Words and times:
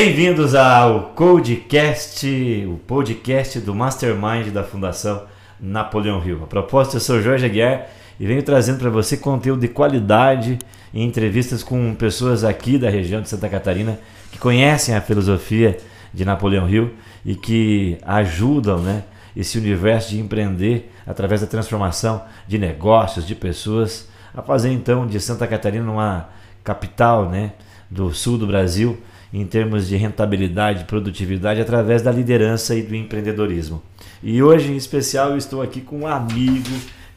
Bem-vindos 0.00 0.54
ao 0.54 1.10
Codecast, 1.16 2.24
o 2.68 2.78
podcast 2.86 3.58
do 3.58 3.74
Mastermind 3.74 4.52
da 4.52 4.62
Fundação 4.62 5.24
Napoleão 5.58 6.24
Hill. 6.24 6.44
A 6.44 6.46
propósito, 6.46 6.98
eu 6.98 7.00
sou 7.00 7.20
Jorge 7.20 7.44
Aguiar 7.44 7.88
e 8.20 8.24
venho 8.24 8.40
trazendo 8.44 8.78
para 8.78 8.90
você 8.90 9.16
conteúdo 9.16 9.60
de 9.60 9.66
qualidade 9.66 10.56
em 10.94 11.04
entrevistas 11.04 11.64
com 11.64 11.96
pessoas 11.96 12.44
aqui 12.44 12.78
da 12.78 12.88
região 12.88 13.20
de 13.20 13.28
Santa 13.28 13.48
Catarina 13.48 13.98
que 14.30 14.38
conhecem 14.38 14.94
a 14.94 15.00
filosofia 15.00 15.76
de 16.14 16.24
Napoleão 16.24 16.70
Hill 16.70 16.94
e 17.24 17.34
que 17.34 17.98
ajudam 18.02 18.78
né, 18.78 19.02
esse 19.36 19.58
universo 19.58 20.10
de 20.10 20.20
empreender 20.20 20.92
através 21.08 21.40
da 21.40 21.48
transformação 21.48 22.22
de 22.46 22.56
negócios, 22.56 23.26
de 23.26 23.34
pessoas, 23.34 24.08
a 24.32 24.42
fazer 24.42 24.70
então 24.70 25.08
de 25.08 25.18
Santa 25.18 25.44
Catarina 25.44 25.90
uma 25.90 26.28
capital 26.62 27.28
né, 27.28 27.54
do 27.90 28.14
sul 28.14 28.38
do 28.38 28.46
Brasil 28.46 28.96
em 29.32 29.44
termos 29.46 29.88
de 29.88 29.96
rentabilidade, 29.96 30.84
produtividade, 30.84 31.60
através 31.60 32.02
da 32.02 32.10
liderança 32.10 32.74
e 32.74 32.82
do 32.82 32.94
empreendedorismo. 32.94 33.82
E 34.22 34.42
hoje, 34.42 34.72
em 34.72 34.76
especial, 34.76 35.36
estou 35.36 35.62
aqui 35.62 35.80
com 35.80 36.00
um 36.00 36.06
amigo 36.06 36.70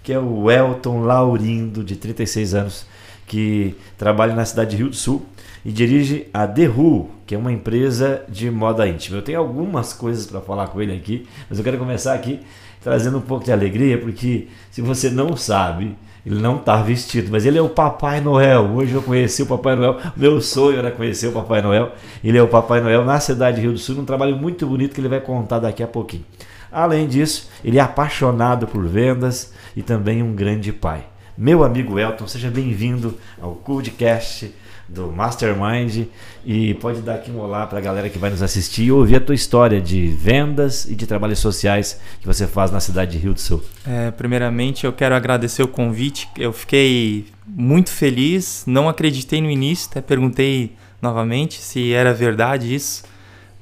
que 0.04 0.12
é 0.12 0.20
o 0.20 0.50
Elton 0.50 1.02
Laurindo, 1.02 1.84
de 1.84 1.96
36 1.96 2.55
anos, 2.55 2.86
que 3.28 3.76
trabalha 3.98 4.34
na 4.34 4.46
cidade 4.46 4.72
de 4.72 4.78
Rio 4.78 4.90
do 4.90 4.96
Sul 4.96 5.26
e 5.64 5.72
dirige 5.72 6.28
a 6.34 6.48
The 6.48 6.68
Who, 6.68 7.10
que 7.26 7.36
é 7.36 7.38
uma 7.38 7.52
empresa 7.52 8.24
de 8.28 8.50
moda 8.50 8.88
íntima. 8.88 9.18
Eu 9.18 9.22
tenho 9.22 9.40
algumas 9.40 9.94
coisas 9.94 10.26
para 10.26 10.42
falar 10.42 10.68
com 10.68 10.82
ele 10.82 10.94
aqui, 10.94 11.28
mas 11.50 11.58
eu 11.58 11.64
quero 11.64 11.78
começar 11.78 12.14
aqui 12.14 12.40
trazendo 12.84 13.20
um 13.20 13.22
pouco 13.22 13.46
de 13.46 13.52
alegria, 13.52 13.98
porque 13.98 14.48
se 14.72 14.82
você 14.82 15.10
não 15.10 15.38
sabe, 15.38 15.96
ele 16.26 16.40
não 16.40 16.58
está 16.58 16.82
vestido, 16.82 17.30
mas 17.32 17.46
ele 17.46 17.58
é 17.58 17.62
o 17.62 17.70
Papai 17.70 18.22
Noel. 18.22 18.72
Hoje 18.76 18.94
eu 18.94 19.02
conheci 19.02 19.44
o 19.44 19.46
Papai 19.46 19.76
Noel. 19.76 20.00
Meu 20.16 20.41
sonho 20.41 20.77
era 20.77 20.91
conhecer 20.91 21.27
o 21.27 21.32
Papai 21.32 21.62
Noel. 21.62 21.94
Ele 22.24 22.38
é 22.38 22.41
o 22.41 22.48
Papai 22.48 22.82
Noel 22.82 23.04
na 23.04 23.20
cidade 23.20 23.57
de 23.57 23.63
Rio 23.63 23.74
do 23.74 23.80
Sul, 23.80 24.00
um 24.00 24.05
trabalho 24.05 24.35
muito 24.35 24.66
bonito 24.68 24.94
que 24.94 25.02
ele 25.02 25.07
vai 25.07 25.20
contar 25.20 25.60
daqui 25.60 25.82
a 25.82 25.88
pouquinho. 25.88 26.26
Além 26.72 27.07
disso, 27.07 27.50
ele 27.63 27.78
é 27.78 27.82
apaixonado 27.82 28.68
por 28.68 28.85
vendas 28.85 29.54
e 29.76 29.82
também 29.82 30.24
um 30.24 30.34
grande 30.34 30.72
pai. 30.72 31.05
Meu 31.38 31.63
amigo 31.63 31.98
Elton, 31.98 32.28
seja 32.28 32.50
bem-vindo 32.50 33.18
ao 33.41 33.55
Codecast 33.55 34.52
do 34.94 35.10
Mastermind 35.10 36.08
e 36.46 36.74
pode 36.76 37.02
dar 37.02 37.16
aqui 37.16 37.32
um 37.32 37.40
olá 37.40 37.66
para 37.66 37.78
a 37.78 37.82
galera 37.82 38.10
que 38.10 38.18
vai 38.18 38.30
nos 38.30 38.42
assistir 38.42 38.84
e 38.84 38.92
ouvir 38.92 39.16
a 39.16 39.20
tua 39.22 39.34
história 39.34 39.80
de 39.80 40.08
vendas 40.08 40.86
e 40.86 40.96
de 40.96 41.08
trabalhos 41.08 41.40
sociais 41.40 42.00
que 42.20 42.28
você 42.28 42.46
faz 42.46 42.72
na 42.72 42.80
cidade 42.82 43.12
de 43.12 43.18
Rio 43.18 43.34
do 43.34 43.40
Sul. 43.40 43.64
É, 43.88 44.12
primeiramente, 44.12 44.86
eu 44.86 44.92
quero 44.92 45.16
agradecer 45.16 45.64
o 45.64 45.68
convite. 45.68 46.28
Eu 46.38 46.52
fiquei 46.52 47.26
muito 47.48 47.90
feliz, 47.90 48.66
não 48.68 48.90
acreditei 48.90 49.42
no 49.42 49.50
início, 49.50 49.90
até 49.90 50.02
perguntei 50.02 50.76
novamente 51.02 51.62
se 51.62 51.94
era 51.94 52.14
verdade 52.14 52.74
isso, 52.76 53.04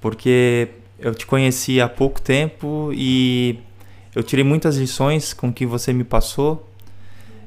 porque 0.02 0.70
eu 0.98 1.14
te 1.14 1.28
conheci 1.28 1.80
há 1.80 1.88
pouco 1.88 2.20
tempo 2.20 2.92
e 2.94 3.60
eu 4.16 4.24
tirei 4.24 4.44
muitas 4.44 4.78
lições 4.78 5.32
com 5.32 5.50
o 5.50 5.54
que 5.54 5.66
você 5.66 5.94
me 5.94 6.04
passou. 6.04 6.68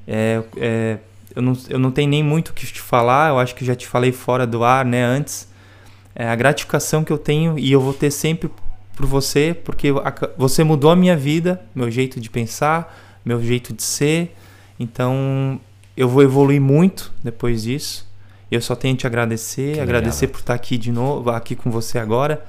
É, 0.06 0.42
é, 0.56 0.98
eu 1.34 1.42
não, 1.42 1.56
eu 1.68 1.78
não 1.78 1.90
tenho 1.90 2.08
nem 2.08 2.22
muito 2.22 2.48
o 2.48 2.52
que 2.52 2.66
te 2.66 2.80
falar, 2.80 3.30
eu 3.30 3.38
acho 3.38 3.54
que 3.54 3.64
já 3.64 3.74
te 3.74 3.86
falei 3.86 4.12
fora 4.12 4.46
do 4.46 4.64
ar, 4.64 4.84
né, 4.84 5.02
antes. 5.02 5.48
É 6.14 6.28
a 6.28 6.36
gratificação 6.36 7.02
que 7.02 7.12
eu 7.12 7.18
tenho 7.18 7.58
e 7.58 7.72
eu 7.72 7.80
vou 7.80 7.94
ter 7.94 8.10
sempre 8.10 8.50
por 8.94 9.06
você, 9.06 9.56
porque 9.64 9.88
você 10.36 10.62
mudou 10.62 10.90
a 10.90 10.96
minha 10.96 11.16
vida, 11.16 11.62
meu 11.74 11.90
jeito 11.90 12.20
de 12.20 12.28
pensar, 12.28 13.20
meu 13.24 13.42
jeito 13.42 13.72
de 13.72 13.82
ser. 13.82 14.36
Então, 14.78 15.58
eu 15.96 16.08
vou 16.08 16.22
evoluir 16.22 16.60
muito 16.60 17.12
depois 17.22 17.62
disso. 17.62 18.10
Eu 18.50 18.60
só 18.60 18.76
tenho 18.76 18.94
que 18.94 19.00
te 19.00 19.06
agradecer, 19.06 19.74
que 19.74 19.80
agradecer 19.80 20.26
legal. 20.26 20.32
por 20.34 20.40
estar 20.40 20.54
aqui 20.54 20.76
de 20.76 20.92
novo, 20.92 21.30
aqui 21.30 21.56
com 21.56 21.70
você 21.70 21.98
agora, 21.98 22.44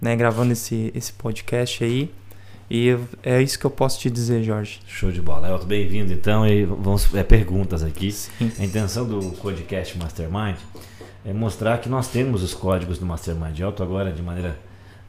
né, 0.00 0.16
gravando 0.16 0.52
esse, 0.52 0.90
esse 0.94 1.12
podcast 1.12 1.84
aí. 1.84 2.10
E 2.70 2.96
é 3.22 3.42
isso 3.42 3.58
que 3.58 3.66
eu 3.66 3.70
posso 3.70 4.00
te 4.00 4.08
dizer, 4.10 4.42
Jorge. 4.42 4.80
Show 4.86 5.12
de 5.12 5.20
bola. 5.20 5.48
Elton, 5.48 5.66
bem-vindo 5.66 6.12
então. 6.12 6.46
E 6.46 6.64
vamos 6.64 7.14
é, 7.14 7.22
perguntas 7.22 7.82
aqui. 7.82 8.10
Sim. 8.10 8.50
A 8.58 8.64
intenção 8.64 9.06
do 9.06 9.20
podcast 9.32 9.98
Mastermind 9.98 10.56
é 11.26 11.32
mostrar 11.32 11.78
que 11.78 11.90
nós 11.90 12.08
temos 12.08 12.42
os 12.42 12.54
códigos 12.54 12.98
do 12.98 13.04
Mastermind. 13.04 13.58
Elton 13.60 13.82
agora, 13.82 14.12
de 14.12 14.22
maneira 14.22 14.58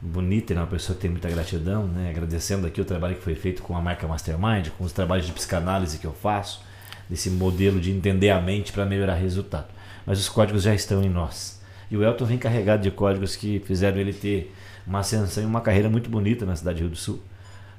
bonita, 0.00 0.52
é 0.52 0.56
uma 0.56 0.66
pessoa 0.66 0.94
que 0.94 1.02
tem 1.02 1.10
muita 1.10 1.30
gratidão, 1.30 1.86
né? 1.86 2.10
agradecendo 2.10 2.66
aqui 2.66 2.78
o 2.78 2.84
trabalho 2.84 3.16
que 3.16 3.22
foi 3.22 3.34
feito 3.34 3.62
com 3.62 3.74
a 3.74 3.80
marca 3.80 4.06
Mastermind, 4.06 4.68
com 4.76 4.84
os 4.84 4.92
trabalhos 4.92 5.24
de 5.24 5.32
psicanálise 5.32 5.98
que 5.98 6.06
eu 6.06 6.12
faço, 6.12 6.62
desse 7.08 7.30
modelo 7.30 7.80
de 7.80 7.90
entender 7.90 8.30
a 8.30 8.40
mente 8.40 8.70
para 8.70 8.84
melhorar 8.84 9.14
resultado. 9.14 9.68
Mas 10.04 10.20
os 10.20 10.28
códigos 10.28 10.62
já 10.62 10.74
estão 10.74 11.02
em 11.02 11.08
nós. 11.08 11.58
E 11.90 11.96
o 11.96 12.04
Elton 12.04 12.26
vem 12.26 12.36
carregado 12.36 12.82
de 12.82 12.90
códigos 12.90 13.34
que 13.34 13.60
fizeram 13.60 13.96
ele 13.96 14.12
ter 14.12 14.54
uma 14.86 14.98
ascensão 14.98 15.42
e 15.42 15.46
uma 15.46 15.62
carreira 15.62 15.88
muito 15.88 16.10
bonita 16.10 16.44
na 16.44 16.54
cidade 16.54 16.76
de 16.76 16.82
Rio 16.82 16.90
do 16.90 16.96
Sul 16.96 17.22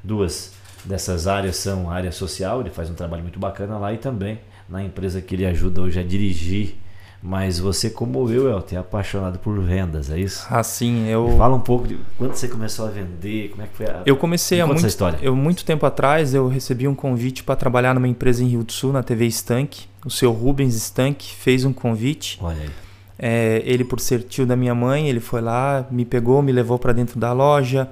Duas 0.04 0.54
dessas 0.86 1.28
áreas 1.28 1.58
são 1.58 1.90
a 1.90 1.94
área 1.94 2.12
social, 2.12 2.62
ele 2.62 2.70
faz 2.70 2.90
um 2.90 2.94
trabalho 2.94 3.24
muito 3.24 3.40
bacana 3.40 3.78
lá, 3.78 3.94
e 3.94 3.98
também 3.98 4.40
na 4.70 4.84
empresa 4.84 5.22
que 5.22 5.36
ele 5.36 5.46
ajuda 5.46 5.82
hoje 5.82 6.00
a 6.00 6.04
dirigir. 6.04 6.78
Mas 7.22 7.58
você, 7.58 7.90
como 7.90 8.30
eu, 8.32 8.50
Elton, 8.50 8.76
é 8.76 8.78
apaixonado 8.78 9.40
por 9.40 9.60
vendas, 9.60 10.12
é 10.12 10.20
isso? 10.20 10.46
Assim, 10.52 11.08
eu. 11.08 11.36
Fala 11.36 11.56
um 11.56 11.60
pouco 11.60 11.88
de 11.88 11.98
quando 12.16 12.36
você 12.36 12.48
começou 12.48 12.86
a 12.86 12.90
vender, 12.90 13.50
como 13.50 13.64
é 13.64 13.66
que 13.66 13.76
foi 13.76 13.88
a. 13.88 14.04
Eu 14.06 14.16
comecei 14.16 14.62
há 14.62 14.68
muito, 14.68 14.86
história. 14.86 15.18
Eu, 15.22 15.36
muito 15.36 15.66
tempo 15.66 15.86
atrás, 15.86 16.36
eu 16.36 16.48
recebi 16.48 16.88
um 16.88 16.94
convite 16.94 17.44
para 17.44 17.56
trabalhar 17.56 17.96
numa 17.96 18.08
empresa 18.08 18.44
em 18.44 18.48
Rio 18.48 18.64
do 18.64 18.72
Sul, 18.72 18.94
na 18.94 19.02
TV 19.02 19.26
Stank. 19.26 19.86
O 20.06 20.12
seu 20.12 20.32
Rubens 20.32 20.76
Stank 20.76 21.26
fez 21.34 21.66
um 21.66 21.74
convite. 21.74 22.38
Olha 22.40 22.62
aí. 22.62 22.70
É, 23.20 23.64
ele, 23.66 23.84
por 23.84 24.00
ser 24.00 24.22
tio 24.22 24.46
da 24.46 24.56
minha 24.56 24.76
mãe, 24.76 25.10
ele 25.10 25.20
foi 25.20 25.42
lá, 25.42 25.88
me 25.90 26.06
pegou, 26.06 26.44
me 26.44 26.52
levou 26.52 26.78
para 26.78 26.94
dentro 26.94 27.20
da 27.20 27.34
loja. 27.34 27.90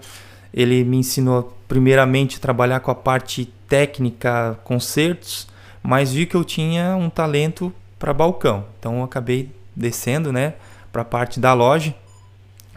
Ele 0.55 0.85
me 0.85 0.97
ensinou 0.97 1.53
primeiramente 1.67 2.37
a 2.37 2.39
trabalhar 2.39 2.79
com 2.79 2.89
a 2.89 2.95
parte 2.95 3.51
técnica, 3.67 4.57
concertos, 4.63 5.47
mas 5.83 6.13
vi 6.13 6.25
que 6.25 6.35
eu 6.35 6.45
tinha 6.45 6.95
um 6.95 7.09
talento 7.09 7.73
para 7.99 8.13
balcão. 8.13 8.63
Então 8.79 8.99
eu 8.99 9.03
acabei 9.03 9.49
descendo, 9.75 10.31
né, 10.31 10.53
para 10.93 11.01
a 11.01 11.05
parte 11.05 11.41
da 11.41 11.53
loja. 11.53 11.93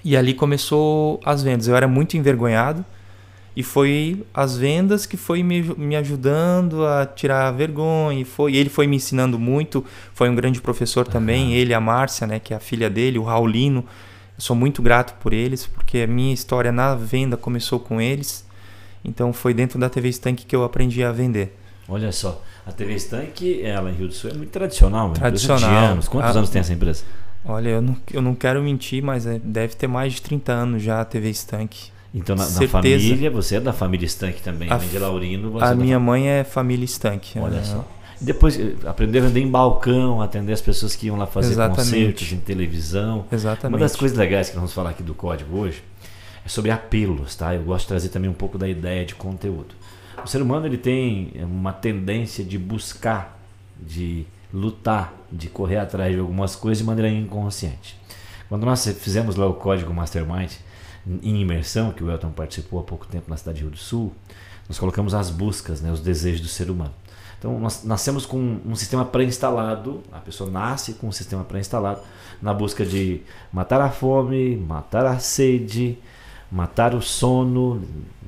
E 0.05 0.17
ali 0.17 0.35
começou 0.35 1.21
as 1.25 1.43
vendas. 1.43 1.69
Eu 1.69 1.77
era 1.77 1.87
muito 1.87 2.17
envergonhado 2.17 2.85
e 3.55 3.63
foi 3.63 4.25
as 4.33 4.57
vendas 4.57 5.07
que 5.07 5.17
foi 5.17 5.43
me, 5.43 5.63
me 5.77 5.97
ajudando 5.97 6.87
a 6.87 7.07
tirar 7.07 7.49
a 7.49 7.51
vergonha. 7.51 8.21
E 8.21 8.25
foi, 8.25 8.57
ele 8.57 8.69
foi 8.69 8.87
me 8.87 8.97
ensinando 8.97 9.39
muito. 9.39 9.85
Foi 10.15 10.29
um 10.29 10.35
grande 10.35 10.61
professor 10.61 11.07
também, 11.07 11.55
ele, 11.55 11.75
a 11.75 11.81
Márcia, 11.81 12.27
né, 12.27 12.39
que 12.39 12.53
é 12.53 12.57
a 12.57 12.61
filha 12.61 12.91
dele, 12.91 13.19
o 13.19 13.25
Raulino 13.25 13.85
eu 14.39 14.43
sou 14.43 14.55
muito 14.55 14.81
grato 14.81 15.15
por 15.15 15.33
eles, 15.33 15.67
porque 15.67 15.99
a 15.99 16.07
minha 16.07 16.33
história 16.33 16.71
na 16.71 16.95
venda 16.95 17.37
começou 17.37 17.81
com 17.81 18.01
eles. 18.01 18.47
Então 19.05 19.33
foi 19.33 19.53
dentro 19.53 19.81
da 19.81 19.91
TV 19.91 20.09
Stank 20.11 20.47
que 20.47 20.55
eu 20.55 20.63
aprendi 20.63 21.03
a 21.03 21.11
vender. 21.11 21.59
Olha 21.89 22.13
só, 22.13 22.41
a 22.65 22.71
TV 22.71 22.95
Stank, 22.95 23.63
ela 23.63 23.91
em 23.91 23.95
Rio 23.95 24.07
do 24.07 24.15
Sul 24.15 24.31
é 24.31 24.35
muito 24.35 24.51
tradicional, 24.51 25.11
tradicional. 25.11 25.87
Anos. 25.87 26.07
Quantos 26.07 26.37
a, 26.37 26.39
anos 26.39 26.51
tem 26.51 26.61
essa 26.61 26.73
empresa? 26.73 27.03
Olha, 27.45 27.71
eu 27.71 27.83
não, 27.83 27.97
eu 28.13 28.23
não 28.23 28.35
quero 28.35 28.63
mentir, 28.63 29.03
mas 29.03 29.27
é, 29.27 29.41
deve 29.43 29.75
ter 29.75 29.89
mais 29.89 30.13
de 30.13 30.23
30 30.23 30.53
anos 30.53 30.83
já 30.83 31.01
a 31.01 31.05
TV 31.05 31.31
Stank. 31.31 31.91
Então 32.15 32.37
na, 32.37 32.49
na, 32.49 32.69
família, 32.69 33.31
você 33.31 33.57
é 33.57 33.61
da 33.61 33.73
família 33.73 34.07
Stank 34.07 34.41
também, 34.41 34.71
a, 34.71 34.75
além 34.75 34.89
de 34.89 34.99
Laurino. 34.99 35.51
Você 35.51 35.65
a 35.65 35.71
é 35.71 35.75
minha 35.75 35.99
mãe 35.99 36.29
é 36.29 36.45
família 36.45 36.85
Stank. 36.85 37.39
Olha 37.41 37.65
só. 37.65 37.85
Depois 38.21 38.59
eh, 38.59 38.75
aprender 38.87 39.21
a 39.21 39.23
vender 39.23 39.41
em 39.41 39.51
balcão, 39.51 40.21
atender 40.21 40.53
as 40.53 40.61
pessoas 40.61 40.97
que 40.97 41.07
iam 41.07 41.17
lá 41.17 41.27
fazer 41.27 41.53
Exatamente. 41.53 41.91
concertos 41.91 42.33
em 42.33 42.39
televisão. 42.39 43.25
Exatamente. 43.31 43.75
Uma 43.75 43.81
das 43.81 43.95
coisas 43.95 44.17
legais 44.17 44.49
que 44.49 44.57
nós 44.57 44.63
vamos 44.63 44.73
falar 44.75 44.91
aqui 44.91 45.03
do 45.03 45.15
código 45.15 45.57
hoje 45.57 45.83
é 46.45 46.49
sobre 46.49 46.71
apelos, 46.71 47.37
tá? 47.37 47.55
Eu 47.55 47.63
gosto 47.63 47.85
de 47.85 47.89
trazer 47.89 48.09
também 48.09 48.29
um 48.29 48.35
pouco 48.35 48.59
da 48.59 48.69
ideia 48.69 49.05
de 49.05 49.15
conteúdo. 49.15 49.75
O 50.25 50.27
ser 50.27 50.43
humano 50.43 50.67
ele 50.67 50.79
tem 50.79 51.33
uma 51.43 51.73
tendência 51.73 52.45
de 52.45 52.59
buscar, 52.59 53.39
de 53.81 54.27
lutar, 54.53 55.15
de 55.31 55.49
correr 55.49 55.79
atrás 55.79 56.13
de 56.13 56.19
algumas 56.19 56.57
coisas 56.57 56.79
de 56.79 56.85
maneira 56.85 57.09
inconsciente. 57.09 57.97
Quando 58.49 58.65
nós 58.65 58.87
fizemos 58.99 59.37
lá 59.37 59.47
o 59.47 59.55
código 59.55 59.93
Mastermind 59.93 60.53
em 61.23 61.41
imersão, 61.41 61.93
que 61.93 62.03
o 62.03 62.11
Elton 62.11 62.31
participou 62.31 62.81
há 62.81 62.83
pouco 62.83 63.07
tempo 63.07 63.31
na 63.31 63.37
cidade 63.37 63.59
de 63.59 63.63
Rio 63.63 63.71
do 63.71 63.79
Sul, 63.79 64.13
nós 64.69 64.79
colocamos 64.79 65.15
as 65.15 65.31
buscas, 65.31 65.81
né, 65.81 65.93
os 65.93 66.01
desejos 66.01 66.41
do 66.41 66.49
ser 66.49 66.71
humano. 66.71 66.93
Então, 67.39 67.59
nós 67.61 67.85
nascemos 67.85 68.27
com 68.27 68.59
um 68.67 68.75
sistema 68.75 69.05
pré-instalado, 69.05 70.03
a 70.11 70.19
pessoa 70.19 70.51
nasce 70.51 70.95
com 70.95 71.07
um 71.07 71.13
sistema 71.13 71.45
pré-instalado 71.45 72.01
na 72.43 72.53
busca 72.53 72.85
de 72.85 73.21
matar 73.53 73.81
a 73.81 73.91
fome, 73.91 74.57
matar 74.57 75.07
a 75.07 75.19
sede, 75.19 75.97
matar 76.51 76.95
o 76.95 77.03
sono, 77.03 77.77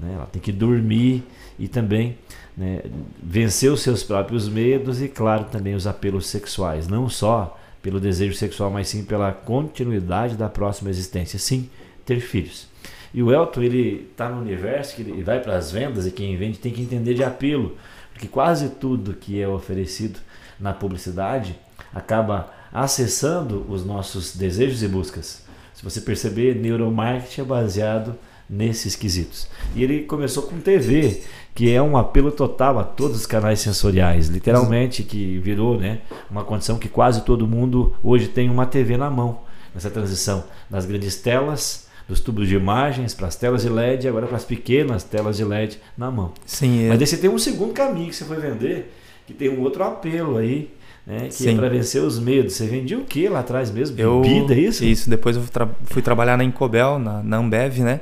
né? 0.01 0.13
ela 0.15 0.27
tem 0.27 0.41
que 0.41 0.53
dormir 0.53 1.25
e 1.59 1.67
também 1.67 2.17
né, 2.57 2.83
vencer 3.21 3.73
os 3.73 3.81
seus 3.81 4.03
próprios 4.03 4.49
medos 4.49 5.03
e, 5.03 5.09
claro, 5.09 5.45
também 5.45 5.75
os 5.75 5.87
apelos 5.87 6.27
sexuais, 6.27 6.87
não 6.87 7.09
só 7.09 7.59
pelo 7.83 7.99
desejo 7.99 8.35
sexual, 8.35 8.71
mas 8.71 8.89
sim 8.89 9.05
pela 9.05 9.33
continuidade 9.33 10.37
da 10.37 10.49
próxima 10.49 10.91
existência, 10.91 11.39
sim, 11.39 11.69
ter 12.05 12.21
filhos. 12.21 12.69
E 13.13 13.23
o 13.23 13.33
Elton, 13.33 13.63
ele 13.63 14.09
está 14.13 14.29
no 14.29 14.41
universo 14.41 14.95
que 14.95 15.03
ele 15.03 15.23
vai 15.23 15.41
para 15.41 15.57
as 15.57 15.73
vendas 15.73 16.07
e 16.07 16.13
quem 16.13 16.37
vende 16.37 16.59
tem 16.59 16.73
que 16.73 16.83
entender 16.83 17.15
de 17.15 17.25
apelo 17.25 17.77
que 18.21 18.29
quase 18.29 18.69
tudo 18.69 19.15
que 19.15 19.41
é 19.41 19.49
oferecido 19.49 20.21
na 20.61 20.75
publicidade 20.75 21.59
acaba 21.93 22.53
acessando 22.71 23.65
os 23.67 23.83
nossos 23.85 24.37
desejos 24.37 24.83
e 24.83 24.89
buscas. 24.89 25.43
Se 25.73 25.83
você 25.83 26.03
perceber, 26.03 26.55
neuromarketing 26.55 27.41
é 27.41 27.45
baseado 27.45 28.15
nesses 28.49 28.95
quesitos. 28.95 29.49
E 29.75 29.83
ele 29.83 30.03
começou 30.03 30.43
com 30.43 30.61
TV, 30.61 31.23
que 31.55 31.73
é 31.73 31.81
um 31.81 31.97
apelo 31.97 32.31
total 32.31 32.79
a 32.79 32.85
todos 32.85 33.17
os 33.17 33.27
canais 33.27 33.61
sensoriais, 33.61 34.29
literalmente, 34.29 35.03
que 35.03 35.39
virou 35.39 35.79
né, 35.79 36.03
uma 36.31 36.45
condição 36.45 36.79
que 36.79 36.91
quase 36.91 37.23
todo 37.23 37.47
mundo 37.47 37.95
hoje 38.03 38.29
tem 38.29 38.51
uma 38.51 38.67
TV 38.67 38.99
na 38.99 39.09
mão, 39.09 39.41
nessa 39.75 39.89
transição 39.89 40.45
das 40.69 40.85
grandes 40.85 41.17
telas, 41.17 41.89
dos 42.11 42.19
tubos 42.19 42.49
de 42.49 42.57
imagens 42.57 43.15
para 43.15 43.29
as 43.29 43.37
telas 43.37 43.63
de 43.63 43.69
LED, 43.69 44.09
agora 44.09 44.27
para 44.27 44.37
as 44.37 44.45
pequenas 44.45 45.05
telas 45.05 45.37
de 45.37 45.45
LED 45.45 45.79
na 45.97 46.11
mão. 46.11 46.33
Sim, 46.45 46.87
é. 46.87 46.89
Mas 46.89 46.99
daí 46.99 47.07
você 47.07 47.17
tem 47.17 47.31
um 47.31 47.39
segundo 47.39 47.73
caminho 47.73 48.09
que 48.09 48.17
você 48.17 48.25
foi 48.25 48.37
vender, 48.39 48.93
que 49.29 49.33
tem 49.33 49.49
um 49.49 49.61
outro 49.61 49.85
apelo 49.85 50.37
aí, 50.37 50.69
né, 51.07 51.21
que 51.21 51.27
é 51.27 51.31
Sim. 51.31 51.55
é 51.55 51.55
para 51.55 51.69
vencer 51.69 52.03
os 52.03 52.19
medos. 52.19 52.55
Você 52.55 52.67
vendia 52.67 52.99
o 52.99 53.05
que 53.05 53.29
lá 53.29 53.39
atrás 53.39 53.71
mesmo? 53.71 53.97
Eu, 53.97 54.23
Bebida, 54.23 54.55
é 54.55 54.59
isso? 54.59 54.85
Isso, 54.85 55.09
depois 55.09 55.37
eu 55.37 55.45
tra 55.45 55.69
fui 55.85 56.03
trabalhar 56.03 56.37
na 56.37 56.43
Incobel, 56.43 56.99
na, 56.99 57.23
na 57.23 57.37
Ambev, 57.37 57.79
né? 57.79 58.01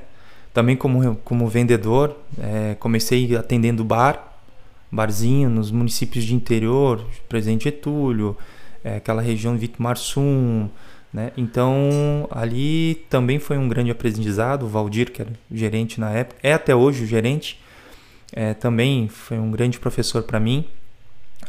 Também 0.55 0.75
como, 0.75 1.17
como 1.17 1.47
vendedor, 1.47 2.17
é, 2.41 2.77
comecei 2.81 3.37
atendendo 3.37 3.85
bar, 3.85 4.41
barzinho 4.91 5.51
nos 5.51 5.71
municípios 5.71 6.25
de 6.25 6.35
interior, 6.35 7.05
Presidente 7.29 7.65
Getúlio, 7.65 8.35
é, 8.83 8.97
aquela 8.97 9.21
região 9.21 9.55
Vitmarsum, 9.55 10.71
né? 11.13 11.33
Então 11.37 12.29
ali 12.31 13.07
também 13.09 13.39
foi 13.39 13.57
um 13.57 13.69
grande 13.69 13.91
aprendizado. 13.91 14.65
O 14.65 14.69
Valdir, 14.69 15.11
que 15.11 15.23
era 15.23 15.33
gerente 15.51 16.01
na 16.01 16.11
época, 16.11 16.39
é 16.43 16.53
até 16.53 16.75
hoje 16.75 17.05
o 17.05 17.07
gerente, 17.07 17.61
é, 18.33 18.55
também 18.55 19.09
foi 19.09 19.39
um 19.39 19.51
grande 19.51 19.79
professor 19.79 20.23
para 20.23 20.39
mim. 20.39 20.65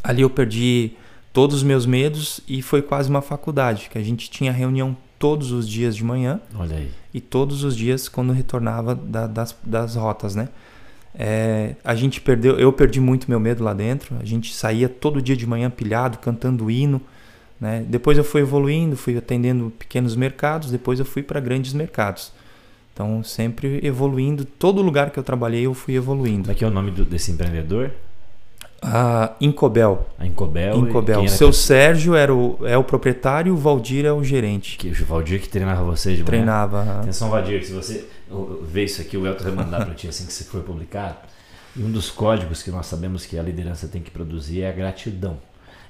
Ali 0.04 0.22
eu 0.22 0.30
perdi 0.30 0.92
todos 1.34 1.58
os 1.58 1.64
meus 1.64 1.86
medos 1.86 2.42
e 2.48 2.62
foi 2.62 2.82
quase 2.82 3.10
uma 3.10 3.22
faculdade, 3.22 3.90
que 3.92 3.98
a 3.98 4.04
gente 4.04 4.30
tinha 4.30 4.52
reunião 4.52 4.96
todos 5.18 5.52
os 5.52 5.68
dias 5.68 5.96
de 5.96 6.04
manhã. 6.04 6.40
E 7.14 7.20
todos 7.20 7.64
os 7.64 7.76
dias 7.76 8.08
quando 8.08 8.32
retornava 8.32 8.96
da, 8.96 9.28
das, 9.28 9.56
das 9.64 9.96
rotas, 9.96 10.36
né? 10.36 10.48
É, 11.14 11.76
a 11.84 11.96
gente 11.96 12.22
perdeu, 12.22 12.58
eu 12.58 12.72
perdi 12.72 13.02
muito 13.02 13.30
meu 13.30 13.40
medo 13.40 13.64
lá 13.64 13.74
dentro. 13.74 14.16
A 14.22 14.26
gente 14.26 14.54
saía 14.54 14.88
todo 14.88 15.22
dia 15.22 15.36
de 15.36 15.46
manhã 15.46 15.70
pilhado, 15.70 16.18
cantando 16.20 16.70
hino. 16.72 17.02
Né? 17.60 17.84
Depois 17.88 18.18
eu 18.18 18.24
fui 18.24 18.42
evoluindo, 18.42 18.96
fui 18.96 19.18
atendendo 19.18 19.72
pequenos 19.78 20.16
mercados, 20.16 20.72
depois 20.72 21.00
eu 21.00 21.06
fui 21.06 21.22
para 21.22 21.40
grandes 21.40 21.74
mercados. 21.74 22.32
Então, 22.94 23.24
sempre 23.24 23.80
evoluindo. 23.84 24.46
Todo 24.46 24.82
lugar 24.82 25.10
que 25.10 25.20
eu 25.20 25.24
trabalhei, 25.24 25.66
eu 25.66 25.74
fui 25.74 25.96
evoluindo. 25.96 26.44
Como 26.44 26.52
é 26.52 26.56
que 26.56 26.64
é 26.64 26.68
o 26.68 26.72
nome 26.72 26.92
do, 26.92 27.06
desse 27.06 27.32
empreendedor? 27.32 27.92
A 28.82 29.36
Incobel. 29.42 30.08
A 30.18 30.26
Incobel. 30.26 30.78
Incobel. 30.78 31.24
O 31.24 31.30
seu 31.30 31.50
que... 31.50 31.58
Sérgio 31.58 32.16
era 32.16 32.34
o, 32.34 32.60
é 32.66 32.78
o 32.78 32.84
proprietário 32.84 33.54
o 33.54 33.58
Valdir 33.58 34.06
é 34.06 34.12
o 34.12 34.24
gerente. 34.24 34.78
Que, 34.78 34.90
o 34.90 35.06
Valdir 35.06 35.42
que 35.42 35.50
treinava 35.50 35.84
você 35.84 36.12
de 36.12 36.18
manhã? 36.18 36.26
Treinava. 36.26 37.00
Atenção, 37.02 37.30
Valdir, 37.30 37.66
se 37.66 37.74
você 37.74 38.06
ver 38.64 38.86
isso 38.86 39.02
aqui, 39.02 39.18
o 39.18 39.28
Elton 39.28 39.44
vai 39.44 39.54
mandar 39.54 39.86
para 39.86 39.94
ti 39.94 40.08
assim 40.08 40.26
que 40.26 40.32
você 40.34 40.46
for 40.46 40.62
publicado. 40.64 41.18
E 41.76 41.84
um 41.84 41.92
dos 41.92 42.10
códigos 42.10 42.64
que 42.64 42.72
nós 42.72 42.86
sabemos 42.86 43.26
que 43.26 43.38
a 43.38 43.44
liderança 43.44 43.88
tem 43.88 44.02
que 44.02 44.12
produzir 44.12 44.62
é 44.62 44.70
a 44.70 44.74
gratidão. 44.74 45.38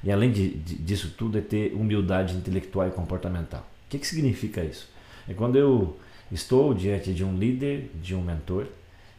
E 0.04 0.12
além 0.12 0.32
de, 0.32 0.50
de, 0.50 0.76
disso 0.76 1.14
tudo, 1.18 1.38
é 1.38 1.42
ter 1.42 1.74
humildade 1.74 2.36
intelectual 2.36 2.88
e 2.88 2.92
comportamental. 2.92 3.62
O 3.62 3.90
que, 3.90 4.00
que 4.00 4.08
significa 4.08 4.64
isso? 4.64 4.88
É 5.28 5.34
quando 5.34 5.58
eu 5.58 5.98
estou 6.32 6.74
diante 6.74 7.14
de 7.14 7.24
um 7.24 7.38
líder, 7.38 7.92
de 8.02 8.16
um 8.16 8.22
mentor, 8.22 8.68